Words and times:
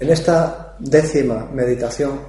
En 0.00 0.10
esta 0.10 0.76
décima 0.78 1.48
meditación 1.52 2.20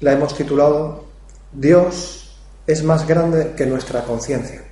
la 0.00 0.12
hemos 0.12 0.34
titulado 0.34 1.06
Dios 1.52 2.38
es 2.66 2.82
más 2.82 3.06
grande 3.06 3.54
que 3.56 3.66
nuestra 3.66 4.04
conciencia. 4.04 4.62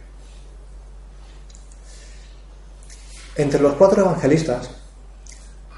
Entre 3.37 3.61
los 3.61 3.75
cuatro 3.75 4.03
evangelistas, 4.03 4.71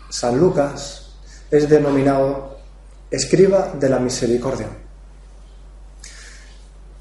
San 0.09 0.39
Lucas 0.39 1.13
es 1.51 1.69
denominado 1.69 2.59
escriba 3.11 3.73
de 3.79 3.89
la 3.89 3.99
misericordia. 3.99 4.69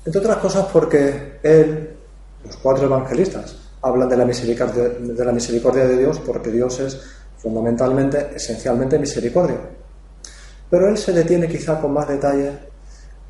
Entre 0.05 0.19
otras 0.19 0.37
cosas 0.37 0.67
porque 0.71 1.39
él, 1.41 1.95
los 2.43 2.57
cuatro 2.57 2.85
evangelistas, 2.85 3.55
hablan 3.81 4.09
de 4.09 4.17
la 4.17 4.25
misericordia 4.25 4.89
de, 4.89 5.25
la 5.25 5.31
misericordia 5.31 5.87
de 5.87 5.97
Dios 5.97 6.19
porque 6.19 6.51
Dios 6.51 6.79
es 6.79 6.99
fundamentalmente, 7.41 8.31
esencialmente 8.35 8.99
misericordia. 8.99 9.57
Pero 10.69 10.87
él 10.87 10.97
se 10.97 11.11
detiene 11.11 11.47
quizá 11.47 11.79
con 11.81 11.93
más 11.93 12.07
detalle 12.07 12.51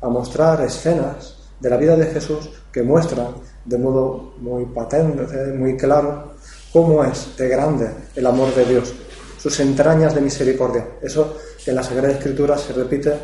a 0.00 0.08
mostrar 0.08 0.60
escenas 0.62 1.36
de 1.58 1.70
la 1.70 1.76
vida 1.76 1.96
de 1.96 2.06
Jesús 2.06 2.50
que 2.72 2.82
muestran 2.82 3.28
de 3.64 3.78
modo 3.78 4.34
muy 4.38 4.66
patente, 4.66 5.22
muy 5.54 5.76
claro, 5.76 6.34
cómo 6.72 7.04
es 7.04 7.36
de 7.36 7.48
grande 7.48 7.88
el 8.14 8.26
amor 8.26 8.54
de 8.54 8.64
Dios, 8.64 8.92
sus 9.38 9.58
entrañas 9.60 10.14
de 10.14 10.20
misericordia. 10.20 10.86
Eso 11.00 11.36
que 11.64 11.70
en 11.70 11.76
la 11.76 11.82
Sagrada 11.82 12.12
Escritura 12.12 12.58
se 12.58 12.72
repite 12.72 13.14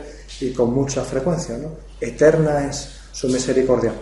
y 0.40 0.52
con 0.52 0.72
mucha 0.72 1.02
frecuencia. 1.02 1.58
Eterna 2.00 2.68
es 2.68 2.90
su 3.12 3.28
misericordia. 3.28 3.92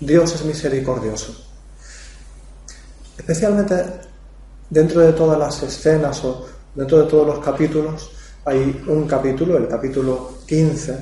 Dios 0.00 0.34
es 0.34 0.44
misericordioso. 0.44 1.34
Especialmente 3.16 4.09
dentro 4.70 5.00
de 5.00 5.12
todas 5.12 5.38
las 5.38 5.62
escenas 5.62 6.24
o 6.24 6.46
dentro 6.74 7.02
de 7.02 7.10
todos 7.10 7.26
los 7.26 7.44
capítulos, 7.44 8.10
hay 8.44 8.82
un 8.86 9.06
capítulo, 9.06 9.58
el 9.58 9.68
capítulo 9.68 10.38
15, 10.46 10.96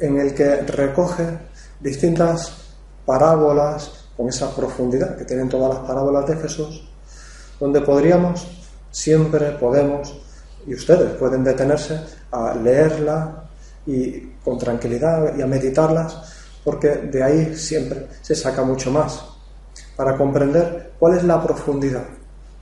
en 0.00 0.20
el 0.20 0.34
que 0.34 0.56
recoge 0.62 1.26
distintas 1.80 2.52
parábolas 3.04 4.06
con 4.16 4.28
esa 4.28 4.54
profundidad 4.54 5.16
que 5.16 5.24
tienen 5.24 5.48
todas 5.48 5.74
las 5.74 5.86
parábolas 5.86 6.26
de 6.28 6.36
Jesús, 6.36 6.88
donde 7.58 7.80
podríamos, 7.80 8.46
siempre 8.90 9.52
podemos, 9.52 10.20
y 10.66 10.74
ustedes 10.74 11.14
pueden 11.14 11.42
detenerse 11.42 11.98
a 12.30 12.54
leerla 12.54 13.44
y 13.86 14.20
con 14.44 14.58
tranquilidad 14.58 15.36
y 15.36 15.42
a 15.42 15.46
meditarlas 15.46 16.16
porque 16.64 16.88
de 16.88 17.22
ahí 17.22 17.56
siempre 17.56 18.06
se 18.20 18.34
saca 18.34 18.62
mucho 18.62 18.90
más, 18.90 19.24
para 19.96 20.16
comprender 20.16 20.91
cuál 21.02 21.16
es 21.16 21.24
la 21.24 21.42
profundidad 21.42 22.04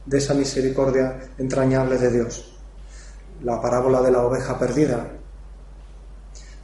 de 0.06 0.16
esa 0.16 0.32
misericordia 0.32 1.14
entrañable 1.36 1.98
de 1.98 2.10
Dios. 2.10 2.56
La 3.44 3.60
parábola 3.60 4.00
de 4.00 4.10
la 4.10 4.22
oveja 4.24 4.58
perdida, 4.58 5.06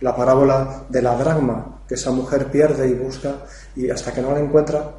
la 0.01 0.17
parábola 0.17 0.85
de 0.89 1.03
la 1.03 1.15
dragma 1.17 1.83
que 1.87 1.97
esa 1.97 2.13
mujer 2.13 2.51
pierde 2.51 2.89
y 2.89 2.95
busca 2.95 3.45
y 3.75 3.91
hasta 3.91 4.11
que 4.11 4.23
no 4.23 4.33
la 4.33 4.41
encuentra 4.41 4.91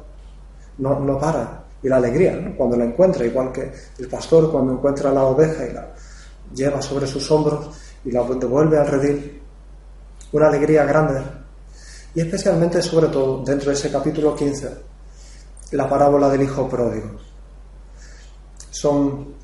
no, 0.78 1.00
no 1.00 1.18
para. 1.18 1.64
Y 1.82 1.88
la 1.88 1.96
alegría, 1.96 2.54
cuando 2.56 2.76
la 2.76 2.84
encuentra, 2.84 3.26
igual 3.26 3.50
que 3.50 3.72
el 3.98 4.06
pastor 4.06 4.52
cuando 4.52 4.74
encuentra 4.74 5.10
la 5.10 5.24
oveja 5.24 5.66
y 5.66 5.72
la 5.72 5.88
lleva 6.54 6.80
sobre 6.80 7.08
sus 7.08 7.28
hombros 7.32 7.70
y 8.04 8.12
la 8.12 8.22
devuelve 8.22 8.78
al 8.78 8.86
redil, 8.86 9.42
una 10.30 10.46
alegría 10.46 10.84
grande 10.84 11.22
y 12.14 12.20
especialmente, 12.20 12.80
sobre 12.82 13.08
todo, 13.08 13.42
dentro 13.44 13.70
de 13.70 13.74
ese 13.74 13.90
capítulo 13.90 14.36
15, 14.36 14.87
la 15.72 15.88
parábola 15.88 16.28
del 16.28 16.42
Hijo 16.42 16.68
Pródigo. 16.68 17.10
Son 18.70 19.34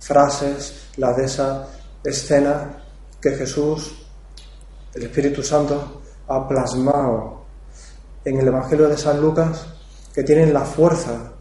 frases, 0.00 0.88
la 0.96 1.12
de 1.12 1.24
esa 1.26 1.68
escena 2.02 2.78
que 3.20 3.30
Jesús, 3.30 4.04
el 4.94 5.04
Espíritu 5.04 5.42
Santo, 5.42 6.02
ha 6.26 6.48
plasmado 6.48 7.44
en 8.24 8.38
el 8.38 8.48
Evangelio 8.48 8.88
de 8.88 8.96
San 8.96 9.20
Lucas, 9.20 9.66
que 10.14 10.22
tienen 10.22 10.52
la 10.52 10.64
fuerza 10.64 11.32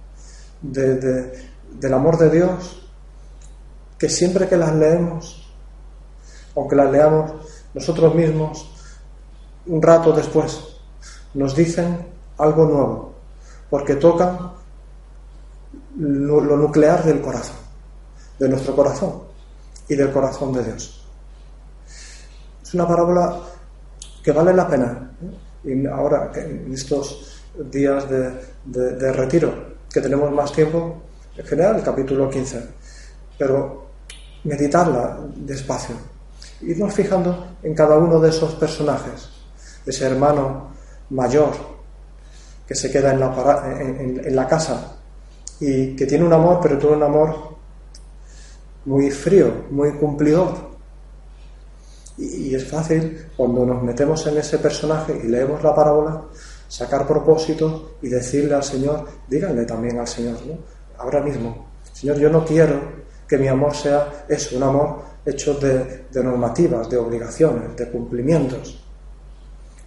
del 0.62 1.94
amor 1.94 2.18
de 2.18 2.30
Dios, 2.30 2.88
que 3.98 4.10
siempre 4.10 4.48
que 4.48 4.58
las 4.58 4.74
leemos, 4.76 5.52
aunque 6.56 6.76
las 6.76 6.92
leamos 6.92 7.32
nosotros 7.74 8.14
mismos, 8.16 8.70
un 9.66 9.82
rato 9.82 10.12
después, 10.12 10.60
nos 11.34 11.56
dicen 11.56 12.08
algo 12.38 12.66
nuevo, 12.66 13.14
porque 13.72 13.96
tocan 13.96 14.52
lo, 15.98 16.42
nuclear 16.58 17.04
del 17.06 17.22
corazón, 17.22 17.56
de 18.38 18.50
nuestro 18.50 18.76
corazón 18.76 19.24
y 19.88 19.96
del 19.96 20.12
corazón 20.12 20.52
de 20.52 20.66
Dios. 20.66 21.08
Es 22.62 22.74
una 22.74 22.86
parábola 22.86 23.40
que 24.22 24.32
vale 24.34 24.54
la 24.54 24.68
pena. 24.68 25.12
¿eh? 25.66 25.88
Ahora, 25.88 26.32
en 26.36 26.74
estos 26.74 27.44
días 27.72 28.08
de, 28.10 29.14
retiro, 29.14 29.54
que 29.92 30.02
tenemos 30.02 30.30
más 30.32 30.52
tiempo, 30.52 31.02
en 31.38 31.46
general 31.46 31.78
el 31.78 31.84
capítulo 31.84 32.30
15, 32.30 32.68
pero 33.38 33.86
meditarla 34.44 35.18
despacio, 35.38 35.96
irnos 36.60 36.94
fijando 36.94 37.56
en 37.64 37.74
cada 37.74 37.98
uno 37.98 38.20
de 38.20 38.30
esos 38.30 38.54
personajes 38.56 39.30
ese 39.86 40.06
hermano 40.08 40.72
mayor 41.10 41.71
que 42.72 42.76
se 42.76 42.90
queda 42.90 43.12
en 43.12 43.20
la, 43.20 43.76
en, 43.82 44.34
la 44.34 44.48
casa 44.48 44.96
y 45.60 45.94
que 45.94 46.06
tiene 46.06 46.24
un 46.24 46.32
amor, 46.32 46.60
pero 46.62 46.78
tiene 46.78 46.96
un 46.96 47.04
amor 47.04 47.36
muy 48.86 49.12
frío, 49.12 49.66
muy 49.72 49.92
cumplidor. 49.92 50.72
Y, 52.18 52.56
es 52.56 52.66
fácil, 52.66 53.28
cuando 53.36 53.66
nos 53.66 53.84
metemos 53.84 54.26
en 54.28 54.38
ese 54.38 54.58
personaje 54.60 55.20
y 55.22 55.28
leemos 55.28 55.62
la 55.62 55.76
parábola, 55.76 56.22
sacar 56.70 57.06
propósito 57.06 57.98
y 58.02 58.08
decirle 58.08 58.56
al 58.56 58.64
Señor, 58.64 59.06
díganle 59.28 59.66
también 59.66 60.00
al 60.00 60.08
Señor, 60.08 60.38
ahora 60.98 61.20
mismo, 61.20 61.68
Señor, 61.92 62.20
yo 62.20 62.30
no 62.30 62.46
quiero 62.46 62.80
que 63.28 63.38
mi 63.38 63.50
amor 63.50 63.76
sea 63.76 64.24
eso, 64.30 64.56
un 64.56 64.64
amor 64.64 65.02
hecho 65.26 65.56
de 65.56 66.06
normativas, 66.24 66.90
de 66.90 66.96
obligaciones, 66.96 67.76
de 67.76 67.90
cumplimientos 67.90 68.82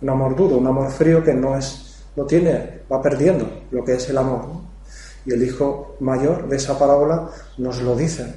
un 0.04 0.10
amor 0.10 0.36
duro, 0.36 0.58
un 0.58 0.66
amor 0.66 0.90
frío 0.90 1.24
que 1.24 1.32
no 1.32 1.56
es, 1.56 1.93
no 2.16 2.24
tiene, 2.24 2.82
va 2.90 3.02
perdiendo 3.02 3.46
lo 3.70 3.84
que 3.84 3.94
es 3.94 4.08
el 4.08 4.18
amor. 4.18 4.46
Y 5.26 5.32
el 5.32 5.42
hijo 5.42 5.96
mayor 6.00 6.48
de 6.48 6.56
esa 6.56 6.78
parábola 6.78 7.28
nos 7.58 7.80
lo 7.80 7.96
dice, 7.96 8.34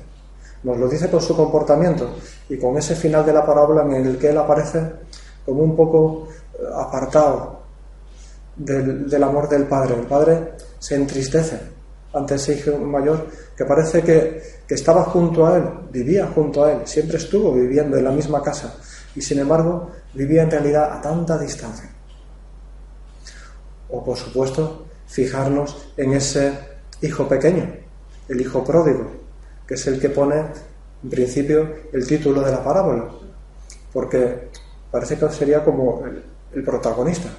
nos 0.64 0.78
lo 0.78 0.88
dice 0.88 1.10
con 1.10 1.22
su 1.22 1.36
comportamiento 1.36 2.16
y 2.50 2.58
con 2.58 2.78
ese 2.78 2.96
final 2.96 3.26
de 3.26 3.34
la 3.34 3.46
parábola 3.46 3.84
en 3.84 4.06
el 4.06 4.18
que 4.18 4.30
él 4.30 4.38
aparece 4.38 4.82
como 5.46 5.64
un 5.64 5.76
poco 5.76 6.30
eh, 6.54 6.64
apartado 6.74 7.62
del, 8.56 9.24
amor 9.24 9.50
del 9.50 9.66
padre. 9.66 9.96
El 9.96 10.08
padre 10.08 10.54
se 10.80 10.96
entristece 10.96 11.60
ante 12.14 12.36
ese 12.36 12.54
hijo 12.54 12.78
mayor 12.78 13.28
que 13.56 13.66
parece 13.66 14.02
que, 14.02 14.42
que 14.66 14.76
estaba 14.76 15.04
junto 15.04 15.46
a 15.46 15.58
él, 15.58 15.64
vivía 15.92 16.32
junto 16.34 16.64
a 16.64 16.72
él, 16.72 16.80
siempre 16.86 17.18
estuvo 17.18 17.54
viviendo 17.54 17.98
en 17.98 18.04
la 18.06 18.12
misma 18.12 18.42
casa 18.42 18.76
y 19.14 19.22
sin 19.22 19.40
embargo 19.40 19.92
vivía 20.14 20.44
en 20.44 20.52
realidad 20.52 20.92
a 20.92 21.02
tanta 21.02 21.38
distancia. 21.38 21.97
O 23.90 24.03
por 24.03 24.18
supuesto, 24.18 24.86
fijarnos 25.08 25.90
en 25.98 26.14
ese 26.14 26.53
hijo 27.02 27.28
pequeño, 27.28 27.72
el 28.28 28.42
hijo 28.42 28.64
pródigo, 28.64 29.12
que 29.66 29.75
es 29.75 29.88
el 29.88 30.00
que 30.00 30.09
pone 30.09 30.36
en 31.03 31.09
principio 31.09 31.70
el 31.94 32.06
título 32.06 32.42
de 32.42 32.51
la 32.51 32.63
parábola, 32.63 33.10
porque 33.94 34.50
parece 34.92 35.18
que 35.18 35.30
sería 35.30 35.63
como 35.63 36.04
el, 36.54 36.63
protagonista. 36.63 37.30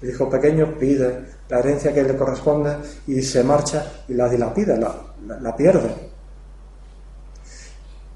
El 0.00 0.10
hijo 0.10 0.30
pequeño 0.30 0.78
pide 0.78 1.26
la 1.48 1.58
herencia 1.58 1.92
que 1.92 2.02
le 2.02 2.16
corresponde 2.16 2.76
y 3.06 3.20
se 3.22 3.42
marcha 3.44 4.04
y 4.08 4.14
la 4.14 4.28
dilapida, 4.28 4.76
la, 4.76 5.38
la 5.40 5.56
pierde 5.56 6.10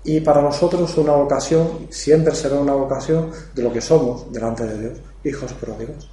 y 0.04 0.20
para 0.20 0.42
nosotros 0.42 0.96
una 0.98 1.14
ocasión, 1.14 1.88
siempre 1.90 2.34
será 2.34 2.56
una 2.56 2.74
ocasión 2.74 3.30
de 3.54 3.62
lo 3.62 3.72
que 3.72 3.80
somos 3.80 4.30
delante 4.30 4.64
de 4.66 4.78
Dios, 4.78 4.98
hijos 5.24 5.52
pródigos. 5.54 6.10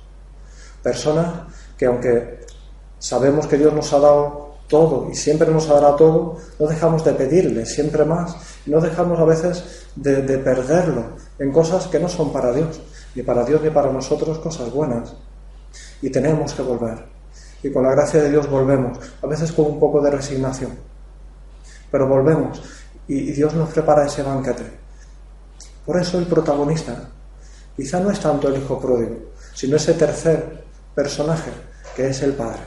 Personas 0.84 1.28
que 1.78 1.86
aunque 1.86 2.46
sabemos 3.00 3.48
que 3.48 3.58
Dios 3.58 3.74
nos 3.74 3.92
ha 3.94 4.00
dado 4.00 4.52
todo 4.68 5.10
y 5.12 5.16
siempre 5.16 5.52
nos 5.52 5.68
dará 5.68 5.96
todo, 5.96 6.38
no 6.60 6.68
dejamos 6.68 7.04
de 7.04 7.14
pedirle 7.14 7.66
siempre 7.66 8.06
más 8.06 8.36
no 8.66 8.80
dejamos 8.80 9.20
a 9.20 9.26
veces 9.26 9.86
de 9.96 10.38
perderlo 10.38 11.18
en 11.40 11.52
cosas 11.52 11.88
que 11.88 12.00
no 12.00 12.08
son 12.08 12.32
para 12.32 12.54
Dios, 12.54 12.80
ni 13.16 13.24
para 13.24 13.44
Dios 13.44 13.62
ni 13.62 13.70
para 13.70 13.92
nosotros 13.92 14.38
cosas 14.40 14.72
buenas. 14.72 15.14
Y 16.02 16.10
tenemos 16.10 16.54
que 16.54 16.62
volver. 16.62 17.06
Y 17.64 17.72
con 17.72 17.84
la 17.84 17.92
gracia 17.92 18.22
de 18.22 18.30
Dios 18.30 18.50
volvemos, 18.50 19.00
a 19.22 19.28
veces 19.28 19.52
con 19.52 19.66
un 19.66 19.80
poco 19.80 20.02
de 20.02 20.12
resignación, 20.12 20.72
pero 21.90 22.08
volvemos 22.08 22.62
y 23.08 23.32
Dios 23.32 23.54
nos 23.54 23.70
prepara 23.70 24.06
ese 24.06 24.24
banquete. 24.24 24.64
Por 25.86 26.00
eso 26.00 26.18
el 26.18 26.26
protagonista 26.26 27.10
quizá 27.76 28.00
no 28.00 28.12
es 28.12 28.20
tanto 28.20 28.48
el 28.48 28.62
hijo 28.62 28.80
pródigo, 28.80 29.18
sino 29.54 29.76
ese 29.76 29.94
tercer 29.94 30.61
personaje 30.94 31.52
que 31.96 32.10
es 32.10 32.22
el 32.22 32.34
padre. 32.34 32.62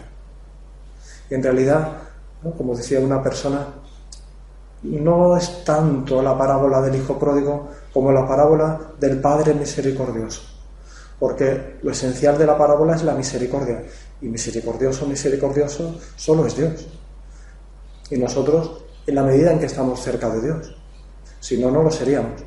Y 1.30 1.34
en 1.34 1.42
realidad, 1.42 1.92
como 2.56 2.76
decía 2.76 3.00
una 3.00 3.22
persona, 3.22 3.66
no 4.82 5.36
es 5.36 5.64
tanto 5.64 6.22
la 6.22 6.36
parábola 6.36 6.80
del 6.82 6.96
Hijo 6.96 7.18
Pródigo 7.18 7.68
como 7.92 8.12
la 8.12 8.26
parábola 8.26 8.78
del 9.00 9.20
Padre 9.20 9.54
Misericordioso, 9.54 10.42
porque 11.18 11.78
lo 11.82 11.90
esencial 11.90 12.36
de 12.36 12.46
la 12.46 12.58
parábola 12.58 12.94
es 12.94 13.02
la 13.02 13.14
misericordia, 13.14 13.82
y 14.20 14.28
misericordioso, 14.28 15.06
misericordioso 15.06 15.98
solo 16.16 16.46
es 16.46 16.56
Dios. 16.56 16.86
Y 18.10 18.18
nosotros, 18.18 18.84
en 19.06 19.14
la 19.14 19.22
medida 19.22 19.52
en 19.52 19.58
que 19.58 19.66
estamos 19.66 20.00
cerca 20.00 20.28
de 20.28 20.42
Dios, 20.42 20.76
si 21.40 21.58
no, 21.58 21.70
no 21.70 21.82
lo 21.82 21.90
seríamos. 21.90 22.42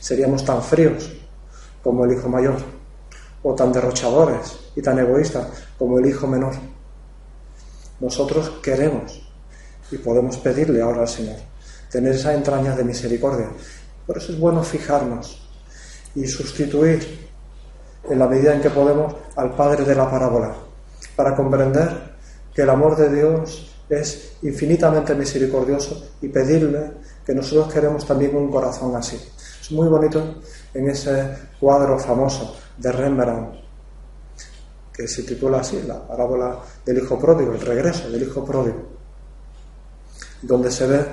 Seríamos 0.00 0.44
tan 0.44 0.62
fríos 0.62 1.10
como 1.82 2.04
el 2.04 2.12
hijo 2.12 2.28
mayor, 2.28 2.56
o 3.42 3.54
tan 3.54 3.72
derrochadores 3.72 4.58
y 4.76 4.82
tan 4.82 4.98
egoístas 4.98 5.46
como 5.78 5.98
el 5.98 6.06
hijo 6.06 6.26
menor. 6.26 6.54
Nosotros 8.00 8.50
queremos 8.62 9.20
y 9.90 9.98
podemos 9.98 10.36
pedirle 10.38 10.80
ahora 10.80 11.02
al 11.02 11.08
Señor 11.08 11.36
tener 11.92 12.14
esa 12.14 12.32
entraña 12.32 12.74
de 12.74 12.84
misericordia. 12.84 13.50
Por 14.06 14.16
eso 14.16 14.32
es 14.32 14.40
bueno 14.40 14.62
fijarnos 14.62 15.46
y 16.14 16.26
sustituir 16.26 17.28
en 18.08 18.18
la 18.18 18.26
medida 18.26 18.54
en 18.54 18.62
que 18.62 18.70
podemos 18.70 19.14
al 19.36 19.54
Padre 19.54 19.84
de 19.84 19.94
la 19.94 20.10
parábola, 20.10 20.54
para 21.14 21.36
comprender 21.36 22.12
que 22.54 22.62
el 22.62 22.70
amor 22.70 22.96
de 22.96 23.14
Dios 23.14 23.70
es 23.88 24.32
infinitamente 24.42 25.14
misericordioso 25.14 26.10
y 26.22 26.28
pedirle 26.28 26.92
que 27.24 27.34
nosotros 27.34 27.72
queremos 27.72 28.06
también 28.06 28.34
un 28.34 28.50
corazón 28.50 28.96
así. 28.96 29.20
Es 29.60 29.70
muy 29.70 29.86
bonito 29.86 30.36
en 30.74 30.88
ese 30.88 31.36
cuadro 31.60 31.98
famoso 31.98 32.56
de 32.76 32.92
Rembrandt, 32.92 33.54
que 34.92 35.08
se 35.08 35.22
titula 35.22 35.60
así, 35.60 35.82
la 35.86 36.06
parábola 36.06 36.58
del 36.84 36.98
hijo 36.98 37.18
pródigo, 37.18 37.52
el 37.52 37.60
regreso 37.60 38.10
del 38.10 38.22
hijo 38.22 38.44
pródigo, 38.44 38.82
donde 40.42 40.70
se 40.70 40.86
ve 40.86 41.06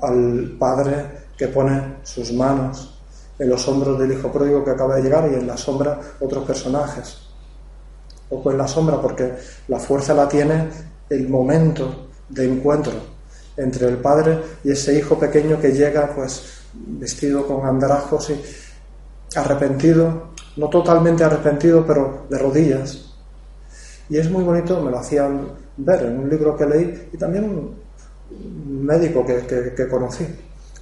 al 0.00 0.56
padre 0.58 1.24
que 1.36 1.48
pone 1.48 1.96
sus 2.02 2.32
manos 2.32 2.98
en 3.38 3.48
los 3.48 3.66
hombros 3.68 3.98
del 3.98 4.12
hijo 4.12 4.30
pródigo 4.30 4.64
que 4.64 4.70
acaba 4.70 4.96
de 4.96 5.02
llegar 5.02 5.30
y 5.30 5.34
en 5.34 5.46
la 5.46 5.56
sombra 5.56 5.98
otros 6.20 6.44
personajes. 6.44 7.18
Poco 8.28 8.50
en 8.50 8.58
la 8.58 8.68
sombra 8.68 9.00
porque 9.00 9.34
la 9.68 9.78
fuerza 9.78 10.14
la 10.14 10.28
tiene 10.28 10.68
el 11.10 11.28
momento 11.28 12.08
de 12.28 12.46
encuentro 12.46 12.94
entre 13.56 13.88
el 13.88 13.98
padre 13.98 14.40
y 14.64 14.72
ese 14.72 14.98
hijo 14.98 15.18
pequeño 15.18 15.60
que 15.60 15.72
llega 15.72 16.12
pues 16.14 16.63
vestido 16.74 17.46
con 17.46 17.66
andrajos 17.66 18.30
y 18.30 18.40
arrepentido, 19.38 20.34
no 20.56 20.68
totalmente 20.68 21.24
arrepentido, 21.24 21.84
pero 21.86 22.26
de 22.28 22.38
rodillas. 22.38 23.14
Y 24.08 24.18
es 24.18 24.30
muy 24.30 24.44
bonito, 24.44 24.80
me 24.80 24.90
lo 24.90 24.98
hacían 24.98 25.48
ver 25.76 26.02
en 26.02 26.18
un 26.18 26.28
libro 26.28 26.56
que 26.56 26.66
leí 26.66 27.08
y 27.12 27.16
también 27.16 27.44
un 27.44 27.74
médico 28.84 29.24
que, 29.24 29.74
que 29.74 29.88
conocí, 29.88 30.26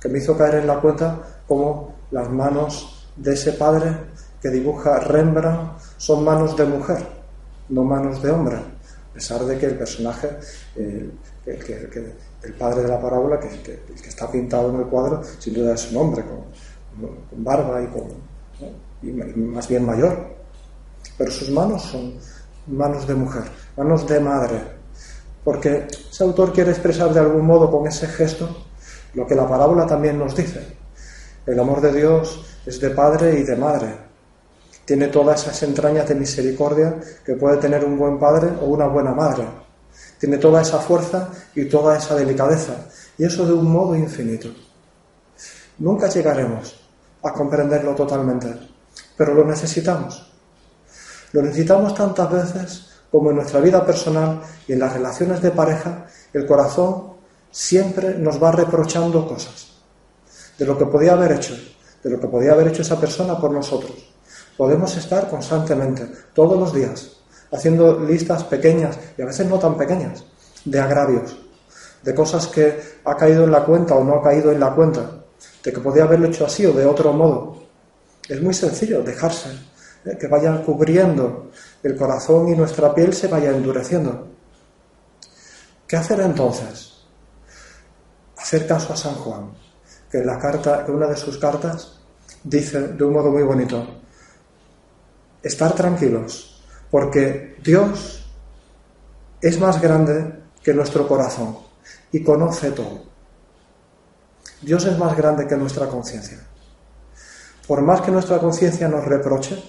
que 0.01 0.09
me 0.09 0.19
hizo 0.19 0.37
caer 0.37 0.57
en 0.57 0.67
la 0.67 0.81
cuenta 0.81 1.19
como 1.47 1.95
las 2.11 2.29
manos 2.31 3.09
de 3.17 3.35
ese 3.35 3.53
padre 3.53 3.95
que 4.41 4.51
dibuja 4.51 4.99
Rembrandt 4.99 5.79
son 5.99 6.25
manos 6.25 6.57
de 6.57 6.65
mujer, 6.65 7.07
no 7.69 7.85
manos 7.85 8.23
de 8.23 8.31
hombre, 8.31 8.57
a 8.57 9.15
pesar 9.15 9.45
de 9.45 9.57
que 9.57 9.67
el 9.67 9.77
personaje, 9.77 10.31
eh, 10.77 11.11
el, 12.43 12.55
padre 12.55 12.83
de 12.83 12.89
la 12.89 13.01
parábola, 13.01 13.39
que, 13.39 13.49
está 14.07 14.31
pintado 14.31 14.71
en 14.71 14.77
el 14.81 14.87
cuadro, 14.87 15.23
sin 15.39 15.55
duda 15.55 15.75
es 15.75 15.91
un 15.91 15.99
hombre 15.99 16.25
con, 16.25 17.45
barba 17.45 17.83
y, 17.83 17.87
con, 17.87 18.09
y 19.03 19.41
más 19.41 19.69
bien 19.69 19.85
mayor, 19.85 20.17
pero 21.17 21.31
sus 21.31 21.51
manos 21.51 21.83
son 21.83 22.15
manos 22.67 23.07
de 23.07 23.15
mujer, 23.15 23.45
manos 23.77 24.07
de 24.07 24.21
madre, 24.21 24.61
porque 25.45 25.87
ese 26.11 26.25
autor 26.25 26.53
quiere 26.53 26.71
expresar 26.71 27.13
de 27.13 27.21
algún 27.21 27.47
modo 27.47 27.71
con 27.71 27.87
ese 27.87 28.07
gesto 28.07 28.49
lo 29.15 29.27
que 29.27 29.35
la 29.35 29.49
parábola 29.49 29.87
también 29.87 30.19
nos 30.19 30.35
dice. 30.35 30.61
El 31.45 31.59
amor 31.59 31.81
de 31.81 31.93
Dios 31.93 32.61
es 32.65 32.81
de 32.81 32.91
padre 32.91 33.39
y 33.39 33.43
de 33.43 33.57
madre. 33.57 33.89
Tiene 34.85 35.09
todas 35.09 35.43
esas 35.43 35.63
entrañas 35.65 36.09
de 36.09 36.15
misericordia 36.15 36.95
que 37.25 37.35
puede 37.35 37.57
tener 37.59 37.85
un 37.85 37.99
buen 37.99 38.19
padre 38.19 38.49
o 38.61 38.67
una 38.67 38.87
buena 38.87 39.13
madre. 39.13 39.45
Tiene 40.19 40.39
toda 40.39 40.63
esa 40.63 40.79
fuerza 40.79 41.31
y 41.55 41.65
toda 41.67 41.97
esa 41.97 42.15
delicadeza. 42.15 42.75
Y 43.19 43.25
eso 43.25 43.47
de 43.47 43.53
un 43.53 43.71
modo 43.71 43.97
infinito. 43.97 44.49
Nunca 45.79 46.09
llegaremos 46.09 46.81
a 47.23 47.33
comprenderlo 47.33 47.95
totalmente, 47.95 48.49
pero 49.17 49.35
lo 49.35 49.45
necesitamos. 49.45 50.31
Lo 51.33 51.43
necesitamos 51.43 51.95
tantas 51.95 52.31
veces 52.31 52.89
como 53.11 53.31
en 53.31 53.37
nuestra 53.37 53.61
vida 53.61 53.85
personal 53.85 54.41
y 54.67 54.73
en 54.73 54.79
las 54.79 54.93
relaciones 54.93 55.43
de 55.43 55.51
pareja, 55.51 56.07
el 56.33 56.47
corazón 56.47 57.13
siempre 57.51 58.19
nos 58.19 58.43
va 58.43 58.53
reprochando 58.53 59.29
cosas 59.29 59.73
de 60.59 60.65
lo 60.65 60.79
que 60.79 60.87
podía 60.87 61.13
haber 61.13 61.33
hecho, 61.33 61.55
de 62.03 62.11
lo 62.11 62.19
que 62.19 62.29
podía 62.29 62.53
haber 62.53 62.69
hecho 62.69 62.83
esa 62.83 62.99
persona 62.99 63.39
por 63.39 63.51
nosotros. 63.51 63.93
Podemos 64.57 64.97
estar 64.97 65.29
constantemente, 65.29 66.07
todos 66.35 66.59
los 66.59 66.73
días, 66.73 67.17
haciendo 67.53 68.01
listas 68.01 68.45
pequeñas 68.45 68.99
y 69.17 69.23
a 69.23 69.27
veces 69.27 69.47
no 69.47 69.59
tan 69.59 69.77
pequeñas, 69.77 70.25
de 70.65 70.81
agravios, 70.81 71.37
de 72.03 72.15
cosas 72.15 72.47
que 72.49 72.81
ha 73.05 73.17
caído 73.17 73.45
en 73.45 73.53
la 73.53 73.65
cuenta 73.65 73.95
o 73.95 74.05
no 74.05 74.17
ha 74.17 74.23
caído 74.23 74.51
en 74.51 74.61
la 74.61 74.75
cuenta, 74.75 75.23
de 75.63 75.73
que 75.73 75.81
podía 75.81 76.05
haberlo 76.05 76.29
hecho 76.29 76.47
así 76.47 76.65
o 76.67 76.73
de 76.73 76.87
otro 76.87 77.13
modo. 77.13 77.63
Es 78.29 78.41
muy 78.41 78.55
sencillo 78.55 79.03
dejarse, 79.03 79.51
¿eh? 80.05 80.17
que 80.19 80.27
vaya 80.27 80.63
cubriendo 80.63 81.51
el 81.83 81.97
corazón 81.97 82.49
y 82.49 82.57
nuestra 82.57 82.95
piel 82.95 83.13
se 83.13 83.29
vaya 83.29 83.51
endureciendo. 83.51 84.29
¿Qué 85.87 85.97
hacer 85.97 86.21
entonces? 86.21 87.05
Hacer 88.37 88.67
caso 88.67 88.95
a 88.95 88.97
San 88.97 89.15
Juan, 89.15 89.51
que 90.11 90.19
en 90.19 90.27
la 90.27 90.39
carta, 90.39 90.85
una 90.89 91.07
de 91.07 91.17
sus 91.17 91.39
cartas 91.39 92.01
dice 92.43 92.81
de 92.81 93.05
un 93.05 93.13
modo 93.13 93.31
muy 93.31 93.43
bonito, 93.43 93.87
estar 95.43 95.73
tranquilos, 95.75 96.52
porque 96.93 97.57
Dios 97.65 98.23
es 99.41 99.59
más 99.59 99.81
grande 99.81 100.41
que 100.63 100.75
nuestro 100.75 101.09
corazón 101.09 101.57
y 102.13 102.23
conoce 102.23 102.71
todo. 102.71 103.05
Dios 104.61 104.85
es 104.85 104.99
más 104.99 105.17
grande 105.17 105.47
que 105.49 105.57
nuestra 105.57 105.89
conciencia. 105.89 106.39
Por 107.67 107.81
más 107.81 108.03
que 108.03 108.11
nuestra 108.11 108.39
conciencia 108.39 108.89
nos 108.89 109.07
reproche, 109.07 109.61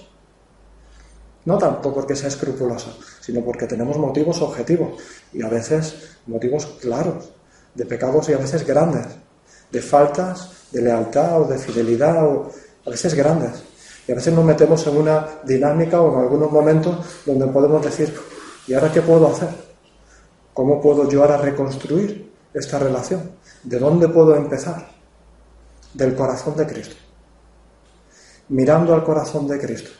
no 1.46 1.56
tanto 1.56 1.94
porque 1.94 2.14
sea 2.14 2.28
escrupulosa, 2.28 2.92
sino 3.20 3.40
porque 3.40 3.66
tenemos 3.66 3.96
motivos 3.96 4.42
objetivos 4.42 5.02
y 5.32 5.42
a 5.42 5.48
veces 5.48 6.18
motivos 6.26 6.66
claros, 6.78 7.32
de 7.74 7.86
pecados 7.86 8.28
y 8.28 8.34
a 8.34 8.38
veces 8.38 8.66
grandes, 8.66 9.06
de 9.72 9.80
faltas 9.80 10.68
de 10.72 10.82
lealtad 10.82 11.40
o 11.40 11.44
de 11.46 11.56
fidelidad, 11.56 12.22
o 12.22 12.50
a 12.84 12.90
veces 12.90 13.14
grandes. 13.14 13.62
Y 14.06 14.12
a 14.12 14.14
veces 14.14 14.34
nos 14.34 14.44
metemos 14.44 14.86
en 14.86 14.96
una 14.96 15.26
dinámica 15.44 16.00
o 16.00 16.14
en 16.14 16.20
algunos 16.20 16.50
momentos 16.50 16.96
donde 17.24 17.46
podemos 17.46 17.82
decir, 17.84 18.14
¿y 18.66 18.74
ahora 18.74 18.92
qué 18.92 19.00
puedo 19.02 19.28
hacer? 19.28 19.48
¿Cómo 20.52 20.80
puedo 20.80 21.08
yo 21.08 21.22
ahora 21.22 21.36
reconstruir 21.38 22.32
esta 22.52 22.78
relación? 22.78 23.30
¿De 23.62 23.78
dónde 23.78 24.08
puedo 24.08 24.36
empezar? 24.36 24.88
Del 25.94 26.14
corazón 26.14 26.56
de 26.56 26.66
Cristo. 26.66 26.96
Mirando 28.48 28.94
al 28.94 29.02
corazón 29.02 29.48
de 29.48 29.58
Cristo 29.58 29.90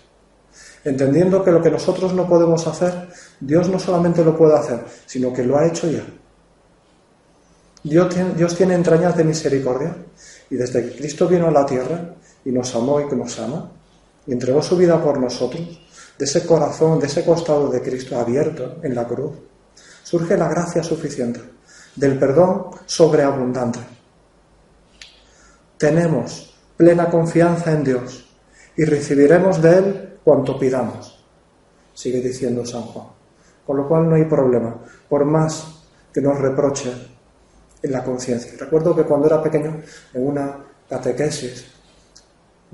entendiendo 0.84 1.42
que 1.42 1.50
lo 1.50 1.62
que 1.62 1.70
nosotros 1.70 2.12
no 2.12 2.28
podemos 2.28 2.66
hacer, 2.66 3.08
Dios 3.40 3.68
no 3.68 3.78
solamente 3.78 4.23
lo 4.23 4.37
puede 4.37 4.54
hacer, 4.54 4.80
sino 5.06 5.32
que 5.32 5.42
lo 5.42 5.58
ha 5.58 5.66
hecho 5.66 5.90
ya. 5.90 6.04
Dios 7.82 8.54
tiene, 8.56 8.75
entrañas 8.75 9.16
de 9.16 9.25
misericordia 9.25 9.94
y 10.49 10.56
desde 10.56 10.84
que 10.84 10.96
Cristo 10.96 11.26
vino 11.28 11.49
a 11.49 11.50
la 11.50 11.66
tierra 11.66 12.14
y 12.44 12.50
nos 12.50 12.75
amó 12.75 13.00
y 13.00 13.08
que 13.08 13.16
nos 13.16 13.38
ama 13.38 13.70
y 14.26 14.33
entregó 14.33 14.62
su 14.62 14.76
vida 14.76 15.02
por 15.02 15.19
nosotros, 15.19 15.81
de 16.19 16.25
ese 16.25 16.47
corazón, 16.47 17.00
de 17.00 17.07
ese 17.07 17.25
costado 17.25 17.69
de 17.69 17.83
Cristo 17.83 18.19
abierto 18.19 18.76
en 18.83 18.95
la 18.95 19.07
cruz, 19.07 19.33
surge 20.02 20.37
la 20.37 20.49
gracia 20.49 20.83
suficiente 20.83 21.40
del 21.97 22.19
perdón 22.19 22.71
sobreabundante. 22.87 23.81
Tenemos 25.76 26.54
plena 26.76 27.11
confianza 27.11 27.73
en 27.73 27.85
Dios 27.85 28.25
y 28.76 28.85
recibiremos 28.85 29.61
de 29.61 29.78
Él 29.78 30.19
cuanto 30.25 30.59
pidamos, 30.59 31.25
sigue 31.93 32.21
diciendo 32.21 32.64
San 32.64 32.83
Juan. 32.83 33.07
Con 33.66 33.76
lo 33.78 33.88
cual 33.88 34.09
no 34.09 34.16
hay 34.16 34.25
problema, 34.25 34.76
por 35.09 35.25
más 35.25 35.85
que 36.12 36.21
nos 36.21 36.38
reproche 36.38 36.93
en 37.83 37.93
la 37.93 38.04
conciencia. 38.04 38.52
Recuerdo 38.59 38.95
que 38.95 39.04
cuando 39.04 39.26
era 39.26 39.43
pequeño, 39.43 39.81
en 40.12 40.26
una 40.26 40.64
catequesis, 40.88 41.74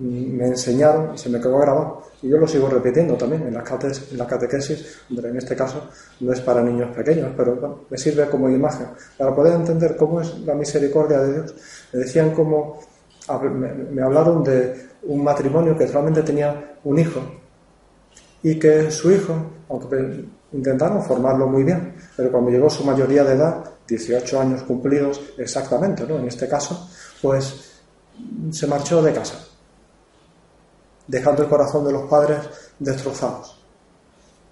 me 0.00 0.46
enseñaron 0.46 1.14
y 1.14 1.18
se 1.18 1.28
me 1.28 1.38
quedó 1.40 1.58
grabado, 1.58 2.02
y 2.22 2.28
yo 2.28 2.38
lo 2.38 2.48
sigo 2.48 2.68
repitiendo 2.68 3.14
también 3.14 3.42
en 3.42 3.54
la, 3.54 3.62
en 3.62 4.18
la 4.18 4.26
catequesis, 4.26 5.00
en 5.10 5.36
este 5.36 5.54
caso 5.54 5.88
no 6.20 6.32
es 6.32 6.40
para 6.40 6.62
niños 6.62 6.94
pequeños, 6.94 7.32
pero 7.36 7.84
me 7.88 7.98
sirve 7.98 8.26
como 8.28 8.48
imagen, 8.48 8.88
para 9.18 9.34
poder 9.34 9.54
entender 9.54 9.96
cómo 9.96 10.20
es 10.20 10.38
la 10.40 10.54
misericordia 10.54 11.20
de 11.20 11.32
Dios. 11.34 11.54
Me 11.92 12.00
decían 12.00 12.32
cómo, 12.32 12.80
me 13.90 14.02
hablaron 14.02 14.42
de 14.42 14.88
un 15.04 15.22
matrimonio 15.22 15.76
que 15.76 15.86
solamente 15.86 16.22
tenía 16.22 16.76
un 16.84 16.98
hijo 16.98 17.20
y 18.42 18.58
que 18.58 18.90
su 18.90 19.10
hijo, 19.10 19.34
aunque 19.68 20.24
intentaron 20.52 21.02
formarlo 21.02 21.46
muy 21.46 21.62
bien, 21.62 21.94
pero 22.16 22.30
cuando 22.32 22.50
llegó 22.50 22.68
su 22.70 22.84
mayoría 22.84 23.24
de 23.24 23.34
edad, 23.34 23.64
18 23.86 24.40
años 24.40 24.62
cumplidos 24.62 25.20
exactamente, 25.38 26.04
¿no? 26.06 26.18
En 26.18 26.26
este 26.26 26.48
caso, 26.48 26.88
pues 27.20 27.80
se 28.50 28.66
marchó 28.66 29.02
de 29.02 29.12
casa, 29.12 29.49
dejando 31.10 31.42
el 31.42 31.48
corazón 31.48 31.84
de 31.84 31.92
los 31.92 32.08
padres 32.08 32.38
destrozados. 32.78 33.58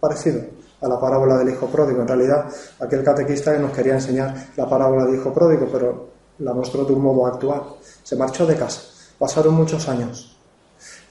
Parecido 0.00 0.42
a 0.80 0.88
la 0.88 0.98
parábola 0.98 1.36
del 1.38 1.50
hijo 1.50 1.66
pródigo. 1.66 2.02
En 2.02 2.08
realidad, 2.08 2.46
aquel 2.80 3.04
catequista 3.04 3.52
que 3.52 3.60
nos 3.60 3.72
quería 3.72 3.94
enseñar 3.94 4.48
la 4.56 4.68
parábola 4.68 5.04
del 5.04 5.16
hijo 5.16 5.32
pródigo, 5.32 5.68
pero 5.70 6.08
la 6.40 6.52
mostró 6.52 6.84
de 6.84 6.92
un 6.92 7.02
modo 7.02 7.26
actual. 7.26 7.62
Se 8.02 8.16
marchó 8.16 8.44
de 8.44 8.56
casa. 8.56 8.82
Pasaron 9.18 9.54
muchos 9.54 9.88
años. 9.88 10.36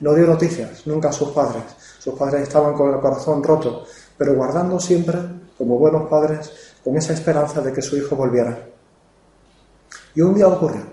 No 0.01 0.13
dio 0.13 0.27
noticias 0.27 0.85
nunca 0.85 1.09
a 1.09 1.13
sus 1.13 1.29
padres. 1.29 1.63
Sus 1.97 2.13
padres 2.13 2.43
estaban 2.43 2.73
con 2.73 2.93
el 2.93 2.99
corazón 2.99 3.41
roto, 3.41 3.85
pero 4.17 4.35
guardando 4.35 4.79
siempre, 4.79 5.17
como 5.57 5.77
buenos 5.77 6.09
padres, 6.09 6.51
con 6.83 6.95
esa 6.97 7.13
esperanza 7.13 7.61
de 7.61 7.71
que 7.71 7.81
su 7.81 7.97
hijo 7.97 8.15
volviera. 8.15 8.57
Y 10.13 10.21
un 10.21 10.35
día 10.35 10.47
ocurrió. 10.47 10.83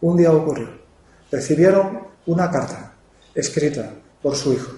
Un 0.00 0.16
día 0.16 0.32
ocurrió. 0.32 0.68
Recibieron 1.30 2.00
una 2.26 2.50
carta 2.50 2.91
escrita 3.34 3.90
por 4.22 4.36
su 4.36 4.52
hijo, 4.52 4.72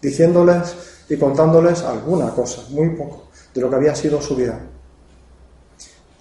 diciéndoles 0.00 0.76
y 1.08 1.16
contándoles 1.16 1.82
alguna 1.82 2.30
cosa, 2.30 2.62
muy 2.70 2.90
poco, 2.90 3.28
de 3.54 3.60
lo 3.60 3.70
que 3.70 3.76
había 3.76 3.94
sido 3.94 4.20
su 4.20 4.36
vida. 4.36 4.60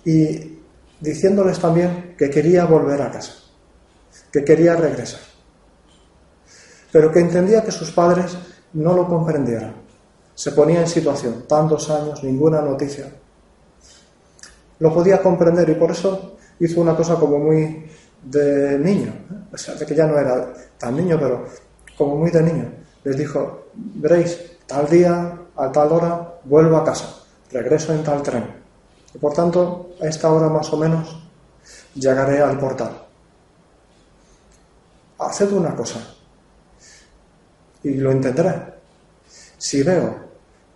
Y 0.05 0.57
diciéndoles 0.99 1.59
también 1.59 2.15
que 2.17 2.29
quería 2.29 2.65
volver 2.65 3.01
a 3.01 3.11
casa, 3.11 3.33
que 4.31 4.43
quería 4.43 4.75
regresar, 4.75 5.21
pero 6.91 7.11
que 7.11 7.19
entendía 7.19 7.63
que 7.63 7.71
sus 7.71 7.91
padres 7.91 8.37
no 8.73 8.93
lo 8.93 9.07
comprendieran. 9.07 9.75
Se 10.33 10.51
ponía 10.51 10.81
en 10.81 10.87
situación, 10.87 11.45
tantos 11.47 11.89
años, 11.89 12.23
ninguna 12.23 12.61
noticia. 12.61 13.11
Lo 14.79 14.93
podía 14.93 15.21
comprender 15.21 15.67
y 15.69 15.73
por 15.73 15.91
eso 15.91 16.37
hizo 16.59 16.81
una 16.81 16.95
cosa 16.95 17.15
como 17.15 17.39
muy 17.39 17.89
de 18.29 18.77
niño, 18.79 19.11
¿eh? 19.11 19.53
o 19.53 19.57
sea, 19.57 19.75
de 19.75 19.85
que 19.85 19.95
ya 19.95 20.05
no 20.05 20.17
era 20.17 20.53
tan 20.77 20.95
niño, 20.95 21.17
pero 21.19 21.45
como 21.97 22.17
muy 22.17 22.31
de 22.31 22.43
niño. 22.43 22.71
Les 23.03 23.17
dijo, 23.17 23.67
veréis, 23.73 24.57
tal 24.65 24.87
día, 24.89 25.37
a 25.55 25.71
tal 25.71 25.91
hora, 25.91 26.39
vuelvo 26.43 26.77
a 26.77 26.83
casa, 26.83 27.07
regreso 27.51 27.93
en 27.93 28.03
tal 28.03 28.21
tren. 28.21 28.45
Y 29.13 29.17
por 29.17 29.33
tanto, 29.33 29.91
a 30.01 30.07
esta 30.07 30.31
hora 30.31 30.49
más 30.49 30.71
o 30.73 30.77
menos, 30.77 31.23
llegaré 31.95 32.41
al 32.41 32.59
portal. 32.59 32.91
Haced 35.19 35.51
una 35.51 35.75
cosa, 35.75 35.99
y 37.83 37.95
lo 37.95 38.11
entenderé. 38.11 38.53
Si 39.57 39.81
veo 39.81 40.15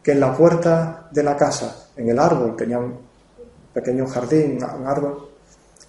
que 0.01 0.13
en 0.13 0.19
la 0.19 0.35
puerta 0.35 1.07
de 1.11 1.23
la 1.23 1.37
casa, 1.37 1.89
en 1.95 2.09
el 2.09 2.17
árbol, 2.17 2.55
tenía 2.55 2.79
un 2.79 2.97
pequeño 3.73 4.07
jardín, 4.07 4.57
un 4.63 4.87
árbol, 4.87 5.30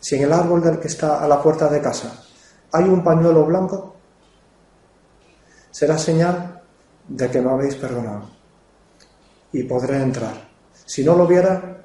si 0.03 0.17
en 0.17 0.25
el 0.25 0.33
árbol 0.33 0.61
del 0.61 0.81
que 0.81 0.89
está 0.89 1.23
a 1.23 1.29
la 1.29 1.41
puerta 1.41 1.69
de 1.69 1.81
casa 1.81 2.25
hay 2.73 2.85
un 2.85 3.05
pañuelo 3.05 3.47
blanco, 3.47 3.95
será 5.71 5.97
señal 5.97 6.61
de 7.07 7.31
que 7.31 7.41
no 7.41 7.51
habéis 7.51 7.77
perdonado 7.77 8.29
y 9.53 9.63
podré 9.63 10.03
entrar. 10.03 10.35
Si 10.85 11.05
no 11.05 11.15
lo 11.15 11.25
viera, 11.25 11.85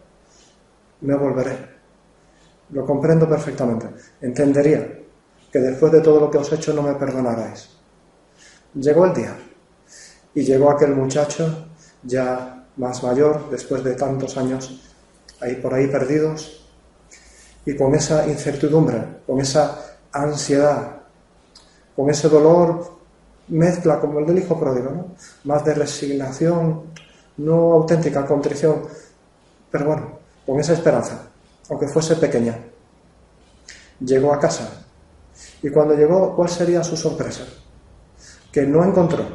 me 1.01 1.15
volveré. 1.15 1.77
Lo 2.71 2.85
comprendo 2.85 3.29
perfectamente. 3.29 3.87
Entendería 4.19 4.99
que 5.51 5.59
después 5.59 5.91
de 5.91 6.01
todo 6.01 6.19
lo 6.19 6.31
que 6.31 6.39
os 6.39 6.51
he 6.51 6.55
hecho 6.55 6.73
no 6.73 6.81
me 6.81 6.95
perdonaráis. 6.95 7.69
Llegó 8.73 9.05
el 9.05 9.13
día 9.13 9.37
y 10.33 10.41
llegó 10.41 10.71
aquel 10.71 10.95
muchacho 10.95 11.67
ya 12.01 12.65
más 12.77 13.03
mayor, 13.03 13.49
después 13.51 13.83
de 13.83 13.93
tantos 13.93 14.37
años 14.37 14.81
ahí 15.39 15.55
por 15.57 15.75
ahí 15.75 15.87
perdidos, 15.87 16.66
y 17.67 17.75
con 17.75 17.93
esa 17.93 18.25
incertidumbre, 18.25 19.03
con 19.27 19.41
esa 19.41 19.77
ansiedad, 20.13 21.01
con 21.93 22.09
ese 22.09 22.29
dolor 22.29 22.95
mezcla 23.49 23.99
como 23.99 24.19
el 24.19 24.25
del 24.25 24.39
hijo 24.39 24.57
pródigo, 24.57 25.07
más 25.43 25.65
de 25.65 25.73
resignación, 25.73 26.83
no 27.35 27.73
auténtica 27.73 28.25
contrición, 28.25 28.83
pero 29.69 29.85
bueno, 29.85 30.11
con 30.45 30.57
esa 30.61 30.71
esperanza, 30.71 31.27
aunque 31.69 31.89
fuese 31.89 32.15
pequeña. 32.15 32.57
Llegó 33.99 34.33
a 34.33 34.39
casa 34.39 34.85
y 35.61 35.69
cuando 35.69 35.93
llegó, 35.93 36.37
¿cuál 36.37 36.47
sería 36.47 36.81
su 36.85 36.95
sorpresa? 36.95 37.43
Que 38.49 38.65
no 38.65 38.81
encontró 38.85 39.25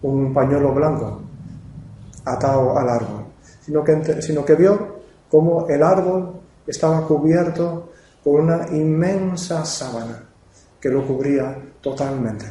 un 0.00 0.32
pañuelo 0.32 0.72
blanco 0.72 1.20
atado 2.24 2.78
al 2.78 2.88
árbol, 2.88 3.26
sino 3.60 3.84
que, 3.84 4.22
sino 4.22 4.46
que 4.46 4.54
vio 4.54 5.00
cómo 5.28 5.68
el 5.68 5.82
árbol 5.82 6.37
estaba 6.70 7.06
cubierto 7.06 7.92
por 8.22 8.40
una 8.40 8.68
inmensa 8.68 9.64
sábana 9.64 10.24
que 10.80 10.88
lo 10.88 11.06
cubría 11.06 11.56
totalmente. 11.80 12.46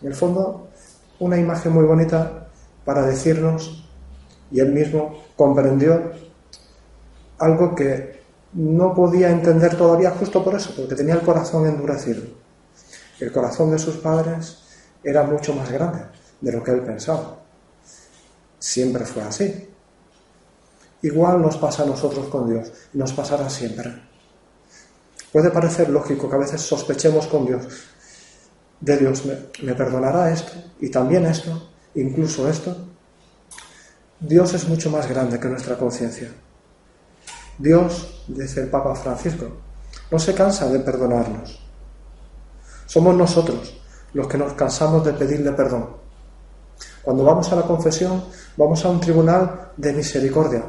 En 0.00 0.08
el 0.08 0.14
fondo, 0.14 0.68
una 1.20 1.38
imagen 1.38 1.72
muy 1.72 1.84
bonita 1.84 2.48
para 2.84 3.02
decirnos, 3.02 3.88
y 4.50 4.60
él 4.60 4.72
mismo 4.72 5.22
comprendió 5.36 6.12
algo 7.38 7.74
que 7.74 8.20
no 8.54 8.94
podía 8.94 9.30
entender 9.30 9.76
todavía 9.76 10.10
justo 10.10 10.44
por 10.44 10.54
eso, 10.54 10.74
porque 10.76 10.94
tenía 10.94 11.14
el 11.14 11.22
corazón 11.22 11.66
endurecido. 11.66 12.22
El 13.20 13.32
corazón 13.32 13.70
de 13.70 13.78
sus 13.78 13.96
padres 13.96 14.58
era 15.02 15.22
mucho 15.22 15.54
más 15.54 15.70
grande 15.70 16.00
de 16.40 16.52
lo 16.52 16.62
que 16.62 16.72
él 16.72 16.80
pensaba. 16.80 17.38
Siempre 18.58 19.04
fue 19.04 19.22
así. 19.22 19.71
Igual 21.02 21.42
nos 21.42 21.56
pasa 21.56 21.82
a 21.82 21.86
nosotros 21.86 22.26
con 22.28 22.48
Dios 22.48 22.72
nos 22.92 23.12
pasará 23.12 23.50
siempre. 23.50 23.92
Puede 25.32 25.50
parecer 25.50 25.88
lógico 25.88 26.28
que 26.28 26.36
a 26.36 26.38
veces 26.38 26.60
sospechemos 26.60 27.26
con 27.26 27.46
Dios 27.46 27.66
de 28.82 28.96
Dios 28.96 29.24
me, 29.24 29.74
perdonará 29.74 30.32
esto 30.32 30.52
y 30.80 30.90
también 30.90 31.24
esto, 31.24 31.70
incluso 31.94 32.48
esto. 32.48 32.76
Dios 34.18 34.52
es 34.54 34.68
mucho 34.68 34.90
más 34.90 35.08
grande 35.08 35.38
que 35.38 35.48
nuestra 35.48 35.78
conciencia. 35.78 36.30
Dios, 37.58 38.24
dice 38.26 38.62
el 38.62 38.68
Papa 38.68 38.94
Francisco, 38.96 39.46
no 40.10 40.18
se 40.18 40.34
cansa 40.34 40.68
de 40.68 40.80
perdonarnos. 40.80 41.60
Somos 42.86 43.14
nosotros 43.14 43.80
los 44.14 44.26
que 44.26 44.36
nos 44.36 44.52
cansamos 44.54 45.04
de 45.04 45.12
pedirle 45.12 45.52
perdón. 45.52 45.88
Cuando 47.02 47.24
vamos 47.24 47.50
a 47.52 47.56
la 47.56 47.62
confesión, 47.62 48.24
vamos 48.56 48.84
a 48.84 48.90
un 48.90 49.00
tribunal 49.00 49.72
de 49.76 49.92
misericordia. 49.92 50.64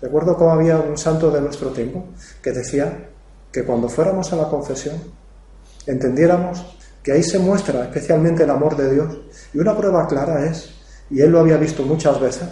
Recuerdo 0.00 0.36
cómo 0.36 0.52
había 0.52 0.78
un 0.78 0.98
santo 0.98 1.30
de 1.30 1.40
nuestro 1.40 1.70
tiempo 1.70 2.04
que 2.42 2.52
decía 2.52 3.08
que 3.50 3.64
cuando 3.64 3.88
fuéramos 3.88 4.32
a 4.32 4.36
la 4.36 4.48
confesión, 4.48 4.96
entendiéramos 5.86 6.76
que 7.02 7.12
ahí 7.12 7.22
se 7.22 7.38
muestra 7.38 7.84
especialmente 7.84 8.42
el 8.42 8.50
amor 8.50 8.76
de 8.76 8.92
Dios. 8.92 9.16
Y 9.54 9.58
una 9.58 9.76
prueba 9.76 10.06
clara 10.06 10.44
es, 10.44 10.70
y 11.08 11.20
él 11.20 11.30
lo 11.30 11.40
había 11.40 11.56
visto 11.56 11.82
muchas 11.84 12.20
veces, 12.20 12.48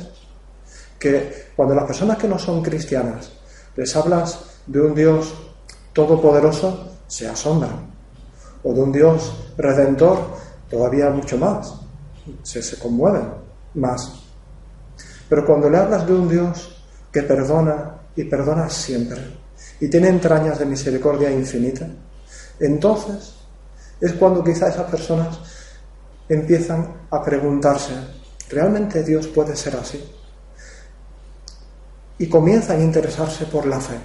que 0.98 1.48
cuando 1.54 1.74
las 1.74 1.84
personas 1.84 2.16
que 2.16 2.28
no 2.28 2.38
son 2.38 2.62
cristianas 2.62 3.32
les 3.76 3.94
hablas 3.96 4.60
de 4.66 4.80
un 4.80 4.94
Dios 4.94 5.34
todopoderoso, 5.92 6.92
se 7.06 7.28
asombran. 7.28 7.92
O 8.62 8.72
de 8.72 8.80
un 8.80 8.92
Dios 8.92 9.52
redentor, 9.58 10.18
todavía 10.70 11.10
mucho 11.10 11.36
más. 11.36 11.74
Se, 12.42 12.62
se 12.62 12.78
conmueven 12.78 13.28
más. 13.74 14.22
Pero 15.28 15.44
cuando 15.44 15.68
le 15.68 15.78
hablas 15.78 16.06
de 16.06 16.14
un 16.14 16.28
Dios 16.28 16.83
que 17.14 17.22
perdona 17.22 17.94
y 18.16 18.24
perdona 18.24 18.68
siempre, 18.68 19.20
y 19.78 19.88
tiene 19.88 20.08
entrañas 20.08 20.58
de 20.58 20.66
misericordia 20.66 21.30
infinita, 21.30 21.86
entonces 22.58 23.36
es 24.00 24.14
cuando 24.14 24.42
quizá 24.42 24.68
esas 24.68 24.90
personas 24.90 25.38
empiezan 26.28 26.92
a 27.08 27.22
preguntarse, 27.22 27.92
¿realmente 28.48 29.04
Dios 29.04 29.28
puede 29.28 29.54
ser 29.54 29.76
así? 29.76 30.04
Y 32.18 32.26
comienzan 32.28 32.80
a 32.80 32.84
interesarse 32.84 33.46
por 33.46 33.64
la 33.64 33.78
fe, 33.78 33.96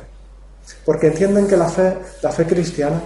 porque 0.85 1.07
entienden 1.07 1.47
que 1.47 1.57
la 1.57 1.67
fe, 1.67 1.97
la 2.21 2.31
fe 2.31 2.45
cristiana, 2.45 3.01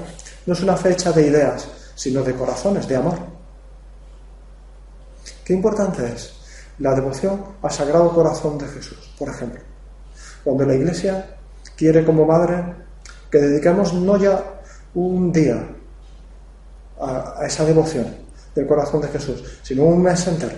no 0.46 0.54
es 0.54 0.62
una 0.62 0.76
fe 0.76 0.92
hecha 0.92 1.14
de 1.14 1.28
ideas, 1.28 1.66
sino 1.96 2.24
de 2.24 2.36
corazones, 2.36 2.90
de 2.90 2.98
amor. 2.98 3.20
Qué 5.46 5.54
importante 5.54 6.06
es 6.14 6.34
la 6.80 6.94
devoción 6.94 7.42
al 7.62 7.72
Sagrado 7.72 8.14
Corazón 8.14 8.58
de 8.58 8.68
Jesús, 8.68 9.14
por 9.18 9.30
ejemplo. 9.30 9.73
Cuando 10.44 10.66
la 10.66 10.76
Iglesia 10.76 11.26
quiere 11.76 12.04
como 12.04 12.26
madre 12.26 12.64
que 13.32 13.40
dediquemos 13.40 13.94
no 13.94 14.18
ya 14.18 14.44
un 14.94 15.32
día 15.32 15.66
a, 17.00 17.46
esa 17.46 17.66
devoción 17.66 18.06
del 18.54 18.68
corazón 18.68 19.02
de 19.02 19.08
Jesús, 19.08 19.44
sino 19.64 19.84
un 19.84 20.04
mes 20.04 20.28
entero, 20.28 20.56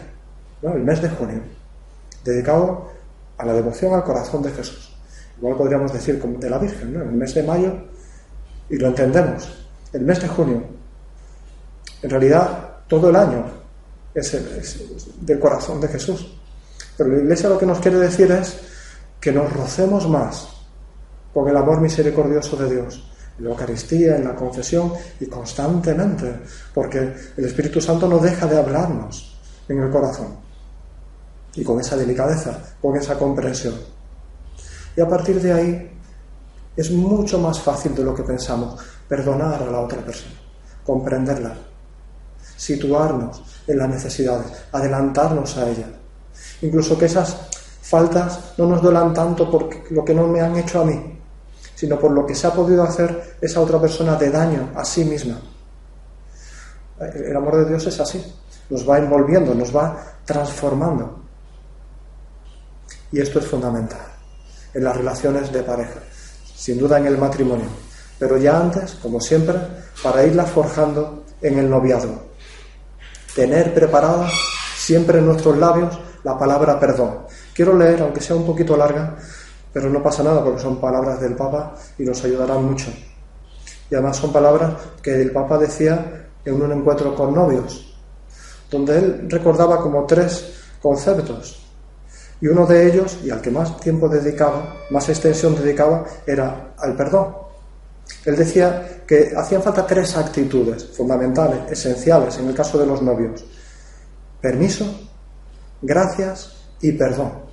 el 0.62 0.84
mes 0.84 1.02
de 1.02 1.10
junio, 1.10 1.40
dedicado 2.24 2.92
a 3.38 3.46
la 3.46 3.54
devoción 3.54 3.94
al 3.94 4.04
corazón 4.04 4.44
de 4.44 4.52
Jesús. 4.52 4.94
Igual 5.38 5.56
podríamos 5.56 5.94
decir 5.94 6.20
como 6.20 6.38
de 6.38 6.50
la 6.50 6.58
Virgen, 6.58 6.96
el 6.96 7.12
mes 7.12 7.34
de 7.34 7.44
mayo, 7.44 7.74
y 8.70 8.78
lo 8.78 8.88
entendemos, 8.88 9.68
el 9.94 10.02
mes 10.02 10.22
de 10.22 10.28
junio. 10.28 10.64
En 12.02 12.10
realidad, 12.10 12.80
todo 12.88 13.10
el 13.10 13.16
año 13.16 13.46
es, 14.14 14.38
del 15.22 15.40
corazón 15.40 15.80
de 15.82 15.88
Jesús. 15.88 16.38
Pero 16.98 17.10
la 17.10 17.20
Iglesia 17.20 17.50
lo 17.50 17.58
que 17.58 17.66
nos 17.66 17.80
quiere 17.80 17.98
decir 17.98 18.32
es 18.32 18.58
que 19.26 19.32
nos 19.32 19.52
rocemos 19.52 20.08
más 20.08 20.50
con 21.34 21.50
el 21.50 21.58
amor 21.58 21.82
misericordioso 21.82 22.56
de 22.58 22.76
Dios, 22.76 23.04
en 23.40 23.46
la 23.46 23.50
Eucaristía, 23.50 24.18
en 24.18 24.26
la 24.26 24.36
confesión 24.36 24.94
y 25.20 25.26
constantemente, 25.26 26.32
porque 26.72 27.12
el 27.36 27.46
Espíritu 27.46 27.82
Santo 27.82 28.08
no 28.08 28.20
deja 28.20 28.46
de 28.46 28.56
hablarnos 28.56 29.36
en 29.68 29.82
el 29.82 29.90
corazón. 29.90 30.28
Y 31.56 31.64
con 31.64 31.80
esa 31.80 31.98
delicadeza, 31.98 32.76
con 32.80 32.96
esa 32.98 33.18
comprensión. 33.18 33.74
Y 34.96 35.02
a 35.02 35.10
partir 35.10 35.42
de 35.42 35.54
ahí 35.54 35.92
es 36.78 36.92
mucho 36.92 37.40
más 37.40 37.60
fácil 37.60 37.96
de 37.96 38.04
lo 38.04 38.14
que 38.14 38.22
pensamos 38.22 38.80
perdonar 39.08 39.64
a 39.64 39.72
la 39.72 39.80
otra 39.80 40.06
persona, 40.06 40.36
comprenderla, 40.86 41.56
situarnos 42.56 43.42
en 43.66 43.80
las 43.80 43.90
necesidades, 43.90 44.52
adelantarnos 44.72 45.58
a 45.58 45.68
ella. 45.68 45.88
Incluso 46.62 46.96
que 46.96 47.06
esas 47.06 47.55
faltas 47.86 48.54
no 48.58 48.66
nos 48.66 48.82
duelan 48.82 49.14
tanto 49.14 49.50
por 49.50 49.70
lo 49.92 50.04
que 50.04 50.14
no 50.14 50.28
me 50.28 50.42
han 50.42 50.56
hecho 50.56 50.82
a 50.82 50.86
mí, 50.86 51.20
sino 51.76 52.00
por 52.00 52.12
lo 52.12 52.26
que 52.26 52.34
se 52.34 52.48
ha 52.48 52.54
podido 52.54 52.84
hacer 52.84 53.38
esa 53.40 53.62
otra 53.62 53.80
persona 53.80 54.16
de 54.16 54.32
daño 54.32 54.72
a 54.76 54.84
sí 54.84 55.06
misma. 55.06 55.40
El 57.00 57.36
amor 57.36 57.58
de 57.58 57.70
Dios 57.70 57.86
es 57.86 58.00
así, 58.00 58.24
nos 58.70 58.90
va 58.90 58.98
envolviendo, 58.98 59.54
nos 59.54 59.76
va 59.76 59.98
transformando. 60.26 61.22
Y 63.12 63.20
esto 63.20 63.40
es 63.40 63.46
fundamental 63.46 64.02
en 64.74 64.84
las 64.84 64.98
relaciones 64.98 65.52
de 65.52 65.62
pareja, 65.62 66.00
sin 66.56 66.80
duda 66.80 66.98
en 66.98 67.06
el 67.06 67.18
matrimonio, 67.18 67.68
pero 68.18 68.38
ya 68.38 68.60
antes, 68.60 68.96
como 68.96 69.20
siempre, 69.20 69.56
para 70.02 70.26
irla 70.26 70.46
forjando 70.46 71.24
en 71.42 71.60
el 71.60 71.70
noviazgo. 71.70 72.20
Tener 73.36 73.74
preparada 73.74 74.30
siempre 74.76 75.20
en 75.20 75.28
nuestros 75.28 75.58
labios 75.58 76.00
la 76.24 76.38
palabra 76.38 76.80
perdón. 76.80 77.20
Quiero 77.56 77.74
leer, 77.78 78.02
aunque 78.02 78.20
sea 78.20 78.36
un 78.36 78.46
poquito 78.46 78.76
larga, 78.76 79.16
pero 79.72 79.90
no 79.90 80.04
pasa 80.04 80.22
nada 80.22 80.44
porque 80.44 80.62
son 80.62 80.78
palabras 80.78 81.22
del 81.22 81.36
Papa 81.36 81.74
y 81.98 82.04
nos 82.04 82.22
ayudarán 82.26 82.66
mucho. 82.66 82.88
Y 83.90 83.96
además 83.96 84.18
son 84.18 84.34
palabras 84.34 84.74
que 85.02 85.22
el 85.22 85.32
Papa 85.32 85.58
decía 85.58 86.28
en 86.44 86.62
un 86.62 86.70
encuentro 86.74 87.16
con 87.16 87.34
novios, 87.34 87.98
donde 88.70 88.98
él 88.98 89.28
recordaba 89.30 89.80
como 89.80 90.06
tres 90.06 90.54
conceptos. 90.82 91.66
Y 92.42 92.48
uno 92.48 92.66
de 92.66 92.88
ellos, 92.88 93.20
y 93.24 93.30
al 93.30 93.40
que 93.40 93.52
más 93.52 93.80
tiempo 93.80 94.10
dedicaba, 94.10 94.76
más 94.90 95.08
extensión 95.08 95.56
dedicaba, 95.56 96.04
era 96.28 96.74
al 96.78 96.94
perdón. 96.98 97.38
Él 98.26 98.36
decía 98.36 99.04
que 99.08 99.32
hacían 99.34 99.64
falta 99.64 99.88
tres 99.88 100.18
actitudes 100.18 100.90
fundamentales, 100.90 101.72
esenciales 101.72 102.38
en 102.38 102.50
el 102.50 102.54
caso 102.54 102.78
de 102.78 102.86
los 102.86 103.02
novios. 103.02 103.46
Permiso, 104.42 104.86
gracias 105.82 106.52
y 106.82 106.92
perdón. 106.92 107.45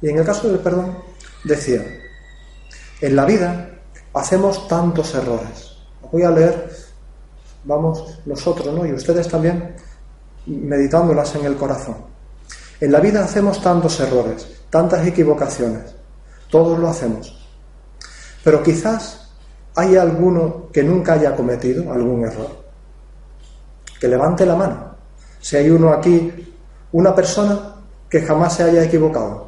Y 0.00 0.08
en 0.08 0.18
el 0.18 0.24
caso 0.24 0.48
del 0.48 0.60
perdón, 0.60 0.96
decía, 1.44 1.84
en 3.00 3.16
la 3.16 3.24
vida 3.24 3.70
hacemos 4.14 4.68
tantos 4.68 5.14
errores. 5.14 5.76
Voy 6.10 6.22
a 6.22 6.30
leer, 6.30 6.70
vamos 7.64 8.20
nosotros, 8.26 8.74
¿no? 8.74 8.86
Y 8.86 8.92
ustedes 8.92 9.28
también 9.28 9.74
meditándolas 10.46 11.34
en 11.34 11.44
el 11.44 11.56
corazón. 11.56 11.96
En 12.80 12.92
la 12.92 13.00
vida 13.00 13.24
hacemos 13.24 13.60
tantos 13.60 13.98
errores, 14.00 14.46
tantas 14.70 15.06
equivocaciones. 15.06 15.94
Todos 16.50 16.78
lo 16.78 16.88
hacemos. 16.88 17.46
Pero 18.44 18.62
quizás 18.62 19.30
hay 19.74 19.96
alguno 19.96 20.68
que 20.72 20.82
nunca 20.82 21.14
haya 21.14 21.34
cometido 21.34 21.92
algún 21.92 22.24
error. 22.24 22.64
Que 24.00 24.08
levante 24.08 24.46
la 24.46 24.54
mano. 24.54 24.94
Si 25.40 25.56
hay 25.56 25.70
uno 25.70 25.92
aquí, 25.92 26.54
una 26.92 27.14
persona 27.14 27.74
que 28.08 28.22
jamás 28.22 28.54
se 28.54 28.62
haya 28.64 28.82
equivocado. 28.82 29.47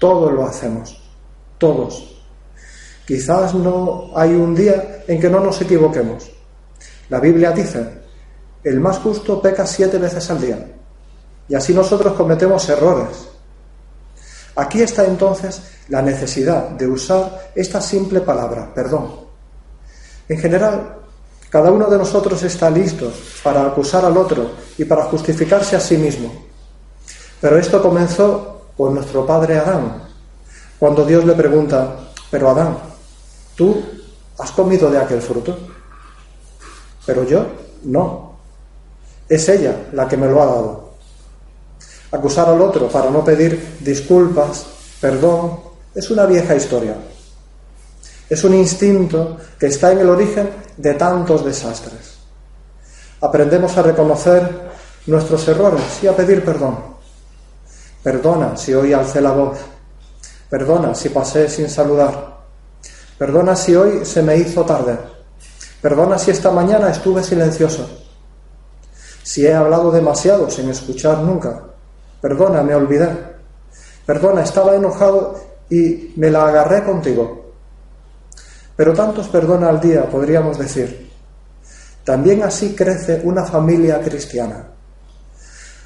Todos 0.00 0.32
lo 0.32 0.46
hacemos, 0.46 0.98
todos. 1.58 2.22
Quizás 3.06 3.54
no 3.54 4.10
hay 4.16 4.30
un 4.30 4.54
día 4.54 5.04
en 5.06 5.20
que 5.20 5.28
no 5.28 5.40
nos 5.40 5.60
equivoquemos. 5.60 6.30
La 7.10 7.20
Biblia 7.20 7.50
dice, 7.52 7.86
el 8.64 8.80
más 8.80 8.98
justo 8.98 9.42
peca 9.42 9.66
siete 9.66 9.98
veces 9.98 10.30
al 10.30 10.40
día. 10.40 10.72
Y 11.48 11.54
así 11.54 11.74
nosotros 11.74 12.14
cometemos 12.14 12.66
errores. 12.70 13.28
Aquí 14.56 14.80
está 14.80 15.04
entonces 15.04 15.60
la 15.88 16.00
necesidad 16.00 16.70
de 16.70 16.86
usar 16.86 17.52
esta 17.54 17.82
simple 17.82 18.22
palabra, 18.22 18.72
perdón. 18.74 19.20
En 20.28 20.38
general, 20.38 20.96
cada 21.50 21.70
uno 21.70 21.90
de 21.90 21.98
nosotros 21.98 22.42
está 22.42 22.70
listo 22.70 23.12
para 23.42 23.66
acusar 23.66 24.06
al 24.06 24.16
otro 24.16 24.52
y 24.78 24.84
para 24.86 25.04
justificarse 25.04 25.76
a 25.76 25.80
sí 25.80 25.98
mismo. 25.98 26.46
Pero 27.38 27.58
esto 27.58 27.82
comenzó 27.82 28.59
por 28.80 28.92
nuestro 28.92 29.26
padre 29.26 29.58
Adán. 29.58 30.04
Cuando 30.78 31.04
Dios 31.04 31.22
le 31.26 31.34
pregunta, 31.34 31.96
pero 32.30 32.48
Adán, 32.48 32.78
¿tú 33.54 33.76
has 34.38 34.50
comido 34.52 34.90
de 34.90 34.96
aquel 34.96 35.20
fruto? 35.20 35.54
Pero 37.04 37.24
yo 37.24 37.44
no. 37.82 38.36
Es 39.28 39.46
ella 39.50 39.88
la 39.92 40.08
que 40.08 40.16
me 40.16 40.28
lo 40.28 40.42
ha 40.42 40.46
dado. 40.46 40.94
Acusar 42.10 42.48
al 42.48 42.62
otro 42.62 42.88
para 42.88 43.10
no 43.10 43.22
pedir 43.22 43.76
disculpas, 43.80 44.64
perdón, 44.98 45.60
es 45.94 46.10
una 46.10 46.24
vieja 46.24 46.54
historia. 46.54 46.96
Es 48.30 48.42
un 48.44 48.54
instinto 48.54 49.36
que 49.58 49.66
está 49.66 49.92
en 49.92 49.98
el 49.98 50.08
origen 50.08 50.48
de 50.78 50.94
tantos 50.94 51.44
desastres. 51.44 52.14
Aprendemos 53.20 53.76
a 53.76 53.82
reconocer 53.82 54.70
nuestros 55.06 55.46
errores 55.48 55.82
y 56.02 56.06
a 56.06 56.16
pedir 56.16 56.42
perdón. 56.42 56.89
Perdona 58.02 58.56
si 58.56 58.72
hoy 58.72 58.92
alcé 58.92 59.20
la 59.20 59.32
voz. 59.32 59.58
Perdona 60.48 60.94
si 60.94 61.10
pasé 61.10 61.48
sin 61.48 61.68
saludar. 61.68 62.38
Perdona 63.18 63.54
si 63.54 63.76
hoy 63.76 64.04
se 64.04 64.22
me 64.22 64.36
hizo 64.36 64.64
tarde. 64.64 64.96
Perdona 65.82 66.18
si 66.18 66.30
esta 66.30 66.50
mañana 66.50 66.90
estuve 66.90 67.22
silencioso. 67.22 67.88
Si 69.22 69.46
he 69.46 69.54
hablado 69.54 69.90
demasiado 69.90 70.50
sin 70.50 70.70
escuchar 70.70 71.18
nunca. 71.18 71.62
Perdona, 72.20 72.62
me 72.62 72.74
olvidé. 72.74 73.08
Perdona, 74.06 74.42
estaba 74.42 74.74
enojado 74.74 75.38
y 75.68 76.12
me 76.16 76.30
la 76.30 76.48
agarré 76.48 76.82
contigo. 76.82 77.52
Pero 78.76 78.94
tantos 78.94 79.28
perdona 79.28 79.68
al 79.68 79.80
día, 79.80 80.08
podríamos 80.08 80.58
decir. 80.58 81.10
También 82.02 82.42
así 82.42 82.74
crece 82.74 83.20
una 83.24 83.44
familia 83.44 84.00
cristiana. 84.00 84.64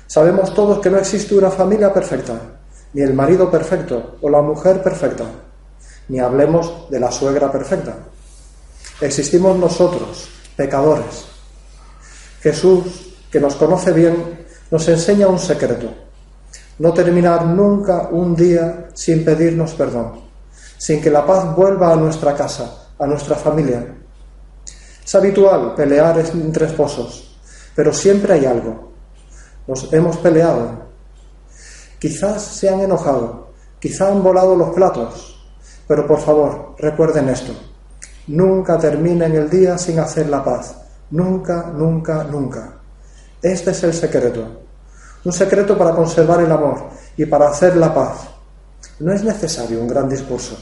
Sabemos 0.07 0.55
todos 0.55 0.81
que 0.81 0.91
no 0.91 0.99
existe 0.99 1.35
una 1.35 1.51
familia 1.51 1.93
perfecta, 1.93 2.35
ni 2.93 3.03
el 3.03 3.15
marido 3.15 3.51
perfecto 3.51 4.17
o 4.21 4.29
la 4.31 4.43
mujer 4.43 4.83
perfecta, 4.83 5.25
ni 6.09 6.21
hablemos 6.21 6.89
de 6.91 7.01
la 7.01 7.11
suegra 7.11 7.51
perfecta. 7.51 7.97
Existimos 9.01 9.59
nosotros, 9.59 10.29
pecadores. 10.57 11.25
Jesús, 12.41 13.17
que 13.31 13.41
nos 13.41 13.57
conoce 13.57 13.93
bien, 13.93 14.47
nos 14.71 14.89
enseña 14.89 15.27
un 15.27 15.39
secreto. 15.39 15.93
No 16.79 16.93
terminar 16.93 17.47
nunca 17.47 18.09
un 18.11 18.37
día 18.37 18.89
sin 18.95 19.25
pedirnos 19.25 19.75
perdón, 19.75 20.21
sin 20.77 21.01
que 21.01 21.11
la 21.11 21.27
paz 21.27 21.55
vuelva 21.57 21.93
a 21.93 21.97
nuestra 21.97 22.35
casa, 22.35 22.89
a 22.99 23.07
nuestra 23.07 23.37
familia. 23.37 23.87
Es 25.05 25.15
habitual 25.15 25.75
pelear 25.75 26.19
entre 26.19 26.67
esposos, 26.67 27.37
pero 27.75 27.93
siempre 27.93 28.35
hay 28.35 28.47
algo, 28.47 28.94
nos 29.67 29.93
hemos 29.93 30.17
peleado. 30.19 30.85
Quizás 31.99 32.43
se 32.43 32.69
han 32.69 32.81
enojado, 32.81 33.49
quizás 33.81 34.11
han 34.11 34.23
volado 34.23 34.55
los 34.55 34.75
platos, 34.75 35.47
pero 35.87 36.07
por 36.07 36.21
favor, 36.21 36.75
recuerden 36.79 37.29
esto. 37.29 37.53
Nunca 38.27 38.79
terminen 38.79 39.35
el 39.35 39.51
día 39.51 39.77
sin 39.79 39.99
hacer 39.99 40.29
la 40.29 40.43
paz. 40.43 40.77
Nunca, 41.11 41.71
nunca, 41.75 42.25
nunca. 42.25 42.75
Este 43.43 43.71
es 43.71 43.83
el 43.85 43.93
secreto. 43.93 44.63
Un 45.25 45.33
secreto 45.33 45.77
para 45.77 45.95
conservar 45.95 46.41
el 46.41 46.51
amor 46.51 46.89
y 47.17 47.27
para 47.27 47.49
hacer 47.49 47.77
la 47.77 47.93
paz. 47.93 48.29
No 48.99 49.13
es 49.13 49.23
necesario 49.23 49.81
un 49.81 49.89
gran 49.89 50.09
discurso. 50.09 50.57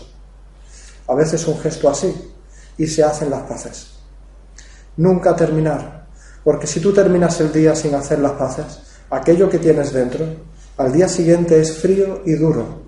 A 1.08 1.14
veces 1.14 1.46
un 1.46 1.58
gesto 1.58 1.88
así 1.88 2.32
y 2.78 2.86
se 2.86 3.02
hacen 3.02 3.30
las 3.30 3.42
paces. 3.42 3.92
Nunca 4.96 5.34
terminar, 5.34 6.06
porque 6.44 6.66
si 6.66 6.80
tú 6.80 6.92
terminas 6.92 7.40
el 7.40 7.52
día 7.52 7.74
sin 7.74 7.94
hacer 7.94 8.18
las 8.18 8.32
paces, 8.32 8.80
aquello 9.12 9.48
que 9.48 9.58
tienes 9.58 9.92
dentro, 9.92 10.24
al 10.78 10.92
día 10.92 11.06
siguiente 11.06 11.60
es 11.60 11.78
frío 11.78 12.22
y 12.24 12.32
duro 12.32 12.82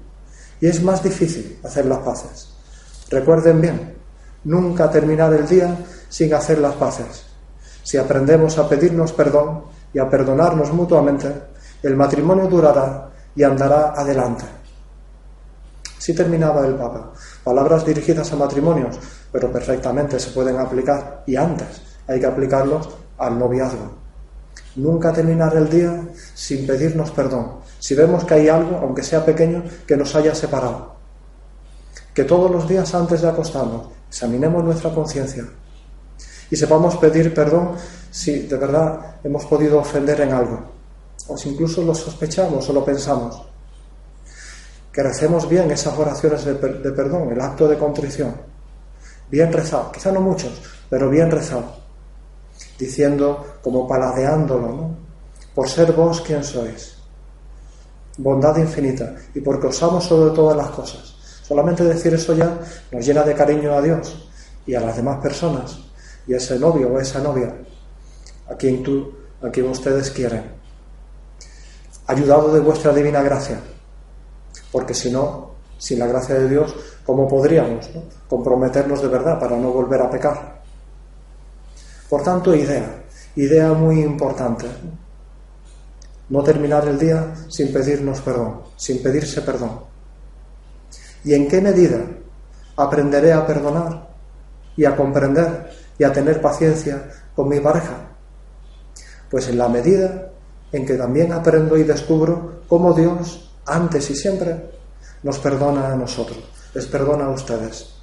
y 0.60 0.66
es 0.66 0.82
más 0.82 1.02
difícil 1.02 1.58
hacer 1.62 1.84
las 1.84 1.98
paces. 1.98 2.48
Recuerden 3.10 3.60
bien, 3.60 3.94
nunca 4.44 4.90
terminar 4.90 5.32
el 5.34 5.46
día 5.46 5.76
sin 6.08 6.32
hacer 6.32 6.58
las 6.58 6.74
paces. 6.76 7.26
Si 7.82 7.98
aprendemos 7.98 8.56
a 8.56 8.66
pedirnos 8.66 9.12
perdón 9.12 9.64
y 9.92 9.98
a 9.98 10.08
perdonarnos 10.08 10.72
mutuamente, 10.72 11.30
el 11.82 11.94
matrimonio 11.94 12.46
durará 12.46 13.10
y 13.36 13.42
andará 13.42 13.90
adelante. 13.90 14.44
Si 15.98 16.14
terminaba 16.14 16.66
el 16.66 16.74
Papa. 16.74 17.12
Palabras 17.44 17.84
dirigidas 17.84 18.32
a 18.32 18.36
matrimonios, 18.36 18.98
pero 19.30 19.52
perfectamente 19.52 20.18
se 20.18 20.30
pueden 20.30 20.56
aplicar 20.56 21.22
y 21.26 21.36
antes 21.36 21.82
hay 22.08 22.18
que 22.18 22.26
aplicarlos 22.26 22.88
al 23.18 23.38
noviazgo. 23.38 24.03
Nunca 24.76 25.12
terminar 25.12 25.56
el 25.56 25.70
día 25.70 26.02
sin 26.34 26.66
pedirnos 26.66 27.10
perdón. 27.12 27.60
Si 27.78 27.94
vemos 27.94 28.24
que 28.24 28.34
hay 28.34 28.48
algo, 28.48 28.78
aunque 28.78 29.02
sea 29.02 29.24
pequeño, 29.24 29.62
que 29.86 29.96
nos 29.96 30.14
haya 30.14 30.34
separado. 30.34 30.94
que 32.14 32.24
todos 32.24 32.48
los 32.50 32.68
días 32.68 32.94
antes 32.94 33.22
de 33.22 33.28
acostarnos 33.28 33.88
examinemos 34.08 34.62
nuestra 34.62 34.94
conciencia 34.94 35.44
y 36.48 36.56
sepamos 36.56 36.96
pedir 36.96 37.34
perdón 37.34 37.72
si 38.10 38.46
de 38.46 38.56
verdad 38.56 39.16
hemos 39.24 39.44
podido 39.46 39.80
ofender 39.80 40.20
en 40.20 40.32
algo, 40.32 40.60
o 41.26 41.36
si 41.36 41.48
incluso 41.48 41.82
lo 41.82 41.94
sospechamos 41.94 42.68
o 42.68 42.72
lo 42.72 42.84
pensamos. 42.84 43.42
Que 44.92 45.02
recemos 45.02 45.48
bien 45.48 45.68
esas 45.72 45.98
oraciones 45.98 46.44
de, 46.44 46.54
perdón, 46.54 47.32
el 47.32 47.40
acto 47.40 47.66
de 47.66 47.76
contrición, 47.76 48.36
bien 49.28 49.52
rezado, 49.52 49.90
quizá 49.90 50.12
no 50.12 50.20
muchos, 50.20 50.62
pero 50.88 51.10
bien 51.10 51.30
rezado, 51.32 51.83
diciendo, 52.78 53.58
como 53.62 53.86
paladeándolo, 53.86 54.68
¿no? 54.68 54.96
Por 55.54 55.68
ser 55.68 55.92
vos 55.92 56.20
quien 56.20 56.42
sois, 56.42 56.96
bondad 58.18 58.56
infinita, 58.56 59.14
y 59.34 59.40
porque 59.40 59.68
os 59.68 59.82
amo 59.82 60.00
sobre 60.00 60.34
todas 60.34 60.56
las 60.56 60.70
cosas. 60.70 61.14
Solamente 61.42 61.84
decir 61.84 62.14
eso 62.14 62.34
ya 62.34 62.58
nos 62.90 63.04
llena 63.04 63.22
de 63.22 63.34
cariño 63.34 63.74
a 63.74 63.82
Dios 63.82 64.28
y 64.66 64.74
a 64.74 64.80
las 64.80 64.96
demás 64.96 65.20
personas 65.20 65.78
y 66.26 66.34
a 66.34 66.38
ese 66.38 66.58
novio 66.58 66.88
o 66.88 66.98
esa 66.98 67.20
novia 67.20 67.54
a 68.48 68.54
quien 68.54 68.82
tú, 68.82 69.12
a 69.42 69.50
quien 69.50 69.68
ustedes 69.68 70.10
quieren. 70.10 70.42
Ayudado 72.06 72.52
de 72.52 72.60
vuestra 72.60 72.92
divina 72.92 73.22
gracia, 73.22 73.60
porque 74.72 74.94
si 74.94 75.10
no, 75.10 75.52
sin 75.78 75.98
la 75.98 76.06
gracia 76.06 76.34
de 76.34 76.48
Dios, 76.48 76.74
¿cómo 77.04 77.28
podríamos 77.28 77.90
comprometernos 78.28 79.02
de 79.02 79.08
verdad 79.08 79.38
para 79.38 79.56
no 79.56 79.70
volver 79.70 80.00
a 80.00 80.10
pecar? 80.10 80.53
Por 82.08 82.22
tanto, 82.22 82.54
idea, 82.54 83.04
idea 83.36 83.72
muy 83.72 84.00
importante. 84.00 84.66
No 86.28 86.42
terminar 86.42 86.86
el 86.88 86.98
día 86.98 87.34
sin 87.48 87.72
pedirnos 87.72 88.20
perdón, 88.20 88.62
sin 88.76 89.02
pedirse 89.02 89.42
perdón. 89.42 89.80
¿Y 91.24 91.34
en 91.34 91.48
qué 91.48 91.60
medida 91.60 92.00
aprenderé 92.76 93.32
a 93.32 93.46
perdonar 93.46 94.08
y 94.76 94.84
a 94.84 94.96
comprender 94.96 95.70
y 95.98 96.04
a 96.04 96.12
tener 96.12 96.40
paciencia 96.40 97.10
con 97.34 97.48
mi 97.48 97.60
pareja? 97.60 97.94
Pues 99.30 99.48
en 99.48 99.58
la 99.58 99.68
medida 99.68 100.30
en 100.72 100.84
que 100.84 100.94
también 100.94 101.32
aprendo 101.32 101.76
y 101.76 101.84
descubro 101.84 102.62
cómo 102.68 102.92
Dios, 102.92 103.50
antes 103.66 104.10
y 104.10 104.16
siempre, 104.16 104.70
nos 105.22 105.38
perdona 105.38 105.92
a 105.92 105.96
nosotros, 105.96 106.38
les 106.74 106.86
perdona 106.86 107.26
a 107.26 107.30
ustedes. 107.30 107.94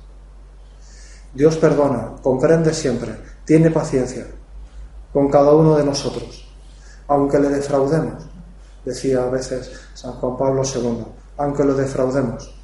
Dios 1.33 1.57
perdona, 1.57 2.15
comprende 2.21 2.73
siempre, 2.73 3.15
tiene 3.51 3.69
paciencia 3.69 4.25
con 5.11 5.27
cada 5.27 5.51
uno 5.51 5.75
de 5.75 5.83
nosotros, 5.83 6.47
aunque 7.09 7.37
le 7.37 7.49
defraudemos, 7.49 8.23
decía 8.85 9.23
a 9.23 9.29
veces 9.29 9.69
San 9.93 10.13
Juan 10.13 10.37
Pablo 10.37 10.61
II, 10.63 11.03
aunque 11.35 11.65
lo 11.65 11.73
defraudemos 11.73 12.55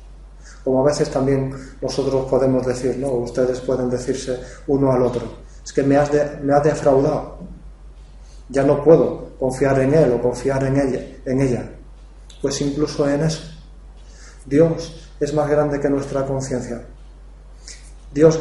como 0.63 0.79
a 0.81 0.85
veces 0.85 1.11
también 1.11 1.53
nosotros 1.81 2.27
podemos 2.29 2.65
decir, 2.65 2.97
¿no? 2.99 3.09
Ustedes 3.09 3.59
pueden 3.59 3.89
decirse 3.89 4.39
uno 4.67 4.93
al 4.93 5.01
otro, 5.01 5.23
es 5.61 5.73
que 5.73 5.83
me 5.83 5.97
has, 5.97 6.09
me 6.41 6.53
has 6.53 6.63
defraudado, 6.63 7.39
ya 8.47 8.63
no 8.63 8.81
puedo 8.81 9.31
confiar 9.37 9.81
en 9.81 9.93
él 9.93 10.13
o 10.13 10.21
confiar 10.21 10.63
en 10.63 10.77
ella, 10.77 11.05
en 11.25 11.41
ella. 11.41 11.69
Pues 12.41 12.61
incluso 12.61 13.09
en 13.09 13.23
eso, 13.23 13.43
Dios 14.45 15.09
es 15.19 15.33
más 15.33 15.49
grande 15.49 15.81
que 15.81 15.89
nuestra 15.89 16.25
conciencia. 16.25 16.81
Dios, 18.13 18.39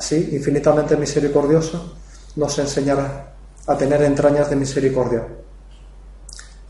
así, 0.00 0.30
infinitamente 0.32 0.96
misericordioso, 0.96 1.94
nos 2.36 2.58
enseñará 2.58 3.34
a 3.66 3.76
tener 3.76 4.00
entrañas 4.02 4.48
de 4.48 4.56
misericordia, 4.56 5.26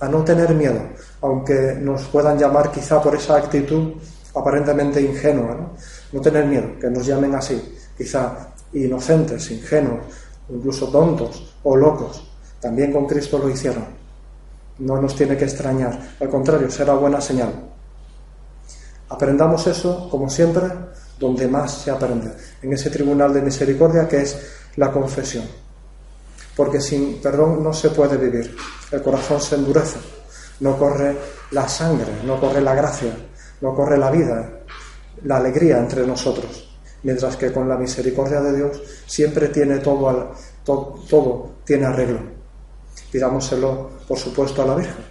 a 0.01 0.09
no 0.09 0.25
tener 0.25 0.53
miedo, 0.53 0.81
aunque 1.21 1.77
nos 1.81 2.07
puedan 2.07 2.37
llamar 2.37 2.73
quizá 2.73 3.01
por 3.01 3.14
esa 3.14 3.37
actitud 3.37 3.93
aparentemente 4.35 5.01
ingenua, 5.01 5.55
¿no? 5.55 5.71
no 6.12 6.21
tener 6.21 6.45
miedo, 6.47 6.71
que 6.81 6.90
nos 6.90 7.07
llamen 7.07 7.33
así, 7.37 7.79
quizá 7.97 8.51
inocentes, 8.73 9.49
ingenuos, 9.53 10.01
incluso 10.49 10.88
tontos 10.88 11.55
o 11.62 11.77
locos, 11.77 12.29
también 12.61 12.93
con 12.93 13.07
Cristo 13.07 13.38
lo 13.38 13.49
hicieron. 13.49 13.85
No 14.81 15.01
nos 15.01 15.14
tiene 15.14 15.37
que 15.37 15.45
extrañar, 15.45 16.16
al 16.19 16.29
contrario, 16.29 16.69
será 16.69 16.95
buena 16.95 17.21
señal. 17.21 17.53
Aprendamos 19.09 19.69
eso, 19.69 20.09
como 20.11 20.29
siempre, 20.29 20.64
donde 21.21 21.47
más 21.47 21.83
se 21.83 21.91
aprende, 21.91 22.33
en 22.63 22.73
ese 22.73 22.89
tribunal 22.89 23.35
de 23.35 23.43
misericordia 23.43 24.09
que 24.09 24.23
es 24.23 24.39
la 24.77 24.91
confesión. 24.91 25.45
Porque 26.57 26.81
sin 26.81 27.21
perdón 27.21 27.63
no 27.63 27.75
se 27.75 27.91
puede 27.91 28.17
vivir, 28.17 28.57
el 28.91 29.03
corazón 29.03 29.41
se 29.41 29.57
endurece, 29.57 29.99
no 30.61 30.79
corre 30.79 31.15
la 31.51 31.69
sangre, 31.69 32.11
no 32.25 32.41
corre 32.41 32.63
la 32.63 32.75
gracia, 32.75 33.15
no 33.61 33.75
corre 33.75 33.99
la 33.99 34.11
vida, 34.11 34.51
la 35.25 35.37
alegría 35.37 35.79
entre 35.79 36.07
nosotros, 36.07 36.75
mientras 37.03 37.37
que 37.37 37.53
con 37.53 37.69
la 37.69 37.77
misericordia 37.77 38.41
de 38.41 38.57
Dios 38.57 38.83
siempre 39.07 39.49
tiene 39.49 39.79
todo, 39.79 40.35
todo, 40.65 41.51
tiene 41.65 41.85
arreglo. 41.85 42.21
Pidámoselo, 43.13 43.91
por 44.09 44.19
supuesto, 44.19 44.63
a 44.63 44.67
la 44.67 44.77
Virgen. 44.77 45.05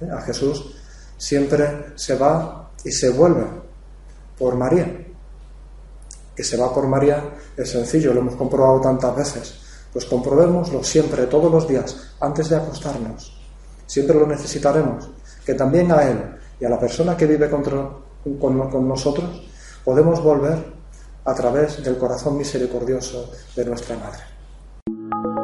¿eh? 0.00 0.08
A 0.10 0.22
Jesús 0.22 0.76
siempre 1.18 1.92
se 1.96 2.16
va 2.16 2.70
y 2.82 2.90
se 2.90 3.10
vuelve 3.10 3.44
por 4.38 4.56
María. 4.56 4.99
Que 6.40 6.44
se 6.44 6.56
va 6.56 6.72
por 6.72 6.86
María 6.86 7.22
es 7.54 7.68
sencillo, 7.70 8.14
lo 8.14 8.20
hemos 8.20 8.34
comprobado 8.34 8.80
tantas 8.80 9.14
veces. 9.14 9.60
Pues 9.92 10.06
comprobémoslo 10.06 10.82
siempre, 10.82 11.26
todos 11.26 11.52
los 11.52 11.68
días, 11.68 12.14
antes 12.18 12.48
de 12.48 12.56
acostarnos. 12.56 13.38
Siempre 13.84 14.18
lo 14.18 14.26
necesitaremos. 14.26 15.10
Que 15.44 15.52
también 15.52 15.92
a 15.92 16.02
Él 16.02 16.18
y 16.58 16.64
a 16.64 16.70
la 16.70 16.80
persona 16.80 17.14
que 17.14 17.26
vive 17.26 17.50
con, 17.50 17.62
con 18.40 18.88
nosotros, 18.88 19.50
podemos 19.84 20.22
volver 20.22 20.64
a 21.26 21.34
través 21.34 21.84
del 21.84 21.98
corazón 21.98 22.38
misericordioso 22.38 23.30
de 23.54 23.64
nuestra 23.66 23.98
Madre. 23.98 25.39